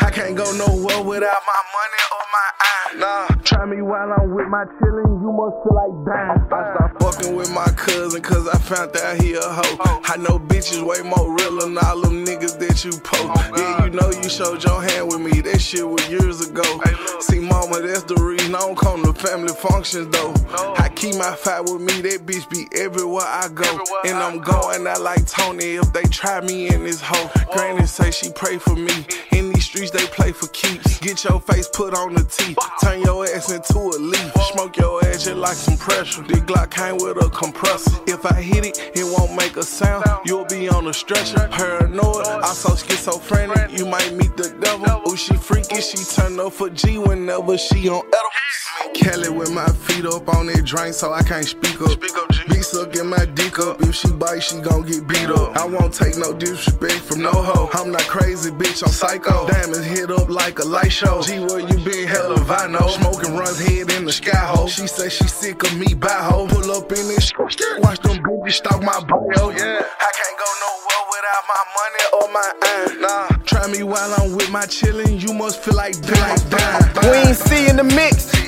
I 0.00 0.10
can't 0.10 0.36
go 0.36 0.50
nowhere 0.52 1.02
without 1.02 1.42
my 1.46 1.62
money 1.76 2.02
or 2.12 2.24
my 2.32 2.48
eye. 2.60 2.94
Nah, 2.96 3.26
try 3.44 3.64
me 3.66 3.82
while 3.82 4.12
I'm 4.12 4.34
with 4.34 4.48
my 4.48 4.64
chillin', 4.64 5.20
you 5.20 5.32
must 5.32 5.56
feel 5.62 5.74
like 5.74 6.06
dying. 6.06 6.30
I 6.30 6.46
start 6.46 7.02
fucking 7.02 7.36
with 7.36 7.50
my 7.52 7.66
cousin 7.76 8.22
cause 8.22 8.48
I 8.48 8.58
found 8.58 8.96
out 8.96 9.20
he 9.20 9.34
a 9.34 9.40
hoe. 9.42 9.76
Oh. 9.80 10.00
I 10.04 10.16
know 10.16 10.38
bitches 10.38 10.82
way 10.82 11.02
more 11.02 11.34
real 11.36 11.58
than 11.58 11.76
all 11.78 12.00
them 12.00 12.24
niggas 12.24 12.58
that 12.58 12.84
you 12.84 12.92
post. 13.00 13.24
Oh, 13.24 13.52
yeah, 13.56 13.84
you 13.84 13.90
know 13.90 14.10
you 14.10 14.28
showed 14.28 14.64
your 14.64 14.82
hand 14.82 15.08
with 15.08 15.20
me, 15.20 15.40
that 15.42 15.60
shit 15.60 15.86
was 15.86 16.08
years 16.08 16.40
ago. 16.48 16.62
See, 17.20 17.40
mama, 17.40 17.80
that's 17.80 18.04
the 18.04 18.16
reason 18.16 18.54
I 18.54 18.60
don't 18.60 18.78
come 18.78 19.04
to 19.04 19.12
family 19.12 19.52
functions 19.52 20.08
though. 20.08 20.34
I 20.78 20.88
keep 20.94 21.16
my 21.16 21.34
fight 21.34 21.62
with 21.62 21.80
me, 21.80 22.00
that 22.02 22.24
bitch 22.24 22.48
be 22.48 22.66
everywhere 22.78 23.26
I 23.26 23.48
go. 23.48 23.84
And 24.04 24.16
I'm 24.16 24.38
going 24.38 24.86
out 24.86 25.00
like 25.02 25.26
Tony 25.26 25.76
if 25.76 25.92
they 25.92 26.04
try 26.04 26.40
me 26.40 26.68
in 26.68 26.84
this 26.84 27.00
hoe. 27.02 27.30
Granny 27.52 27.86
say 27.86 28.10
she 28.10 28.30
pray 28.32 28.58
for 28.58 28.74
me. 28.74 29.04
In 29.32 29.47
these 29.58 29.66
streets, 29.66 29.90
they 29.90 30.06
play 30.06 30.30
for 30.30 30.46
keeps. 30.48 30.98
Get 31.00 31.24
your 31.24 31.40
face 31.40 31.68
put 31.72 31.92
on 31.92 32.14
the 32.14 32.22
teeth. 32.22 32.58
Turn 32.80 33.02
your 33.02 33.24
ass 33.24 33.50
into 33.50 33.78
a 33.78 33.98
leaf. 33.98 34.32
Smoke 34.52 34.76
your 34.76 35.04
ass 35.04 35.24
just 35.24 35.36
like 35.36 35.56
some 35.56 35.76
pressure. 35.76 36.22
The 36.22 36.34
Glock 36.34 36.70
came 36.70 36.96
with 36.98 37.16
a 37.24 37.28
compressor. 37.30 37.98
If 38.06 38.24
I 38.24 38.40
hit 38.40 38.64
it, 38.64 38.78
it 38.94 39.04
won't 39.04 39.34
make 39.34 39.56
a 39.56 39.64
sound. 39.64 40.04
You'll 40.24 40.44
be 40.44 40.68
on 40.68 40.86
a 40.86 40.94
stretcher. 40.94 41.48
Paranoid, 41.50 42.26
I 42.26 42.52
so 42.54 42.76
schizophrenic. 42.76 43.76
You 43.76 43.86
might 43.86 44.12
meet 44.14 44.36
the 44.36 44.50
devil. 44.60 45.02
Oh, 45.06 45.16
she 45.16 45.34
freaky. 45.34 45.80
She 45.80 45.98
turn 46.14 46.38
up 46.38 46.52
for 46.52 46.70
G 46.70 46.98
whenever 46.98 47.58
she 47.58 47.88
on 47.88 48.02
edibles. 48.06 48.67
Kelly 48.94 49.30
with 49.30 49.52
my 49.52 49.66
feet 49.66 50.04
up 50.04 50.28
on 50.28 50.46
that 50.46 50.64
drink, 50.64 50.94
so 50.94 51.12
I 51.12 51.22
can't 51.22 51.44
speak 51.44 51.80
up. 51.80 52.00
Be 52.48 52.62
sucking 52.62 53.06
my 53.06 53.24
dick 53.34 53.58
up. 53.58 53.80
If 53.82 53.94
she 53.94 54.10
bite, 54.12 54.42
she 54.42 54.60
gon' 54.60 54.82
get 54.82 55.06
beat 55.06 55.30
up. 55.30 55.56
I 55.56 55.64
won't 55.66 55.92
take 55.92 56.16
no 56.16 56.32
disrespect 56.32 57.00
from 57.00 57.22
no 57.22 57.30
hoe. 57.30 57.68
I'm 57.72 57.90
not 57.90 58.02
crazy, 58.02 58.50
bitch. 58.50 58.82
I'm 58.82 58.90
psycho. 58.90 59.48
Diamonds 59.48 59.84
hit 59.84 60.10
up 60.10 60.28
like 60.28 60.58
a 60.58 60.64
light 60.64 60.92
show. 60.92 61.22
Gee, 61.22 61.40
where 61.40 61.60
you 61.60 61.78
been? 61.84 62.06
Hell 62.06 62.32
if 62.32 62.50
I 62.50 62.66
know. 62.66 62.86
Smoking 62.88 63.36
runs 63.36 63.58
head 63.58 63.90
in 63.92 64.04
the 64.04 64.12
sky 64.12 64.36
hole. 64.36 64.68
She 64.68 64.86
say 64.86 65.08
she 65.08 65.26
sick 65.28 65.62
of 65.62 65.76
me 65.76 65.94
by 65.94 66.08
hoe. 66.08 66.46
Pull 66.48 66.70
up 66.72 66.90
in 66.92 67.08
this 67.08 67.32
watch 67.36 67.56
them 68.00 68.18
bitches 68.22 68.52
stalk 68.52 68.82
my 68.82 69.00
bio. 69.00 69.50
Yeah, 69.50 69.82
I 70.00 70.10
can't 70.18 70.36
go 70.42 70.48
nowhere 70.64 71.02
without 71.12 71.44
my 71.52 71.62
money 71.78 72.04
or 72.16 72.26
my 72.32 72.52
iron. 72.62 73.00
Nah, 73.00 73.28
try 73.44 73.66
me 73.68 73.82
while 73.82 74.14
I'm 74.18 74.36
with 74.36 74.50
my 74.50 74.66
chillin'. 74.66 75.20
You 75.20 75.34
must 75.34 75.62
feel 75.62 75.74
like 75.74 76.00
dying. 76.02 76.40
Queen 76.94 77.34
C 77.34 77.68
in 77.68 77.76
the 77.76 77.84
mix. 77.84 78.47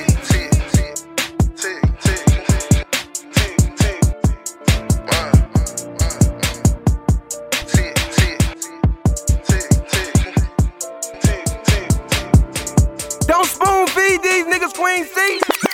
These 14.21 14.45
niggas 14.45 14.73
Queen 14.73 15.05
C. 15.05 15.70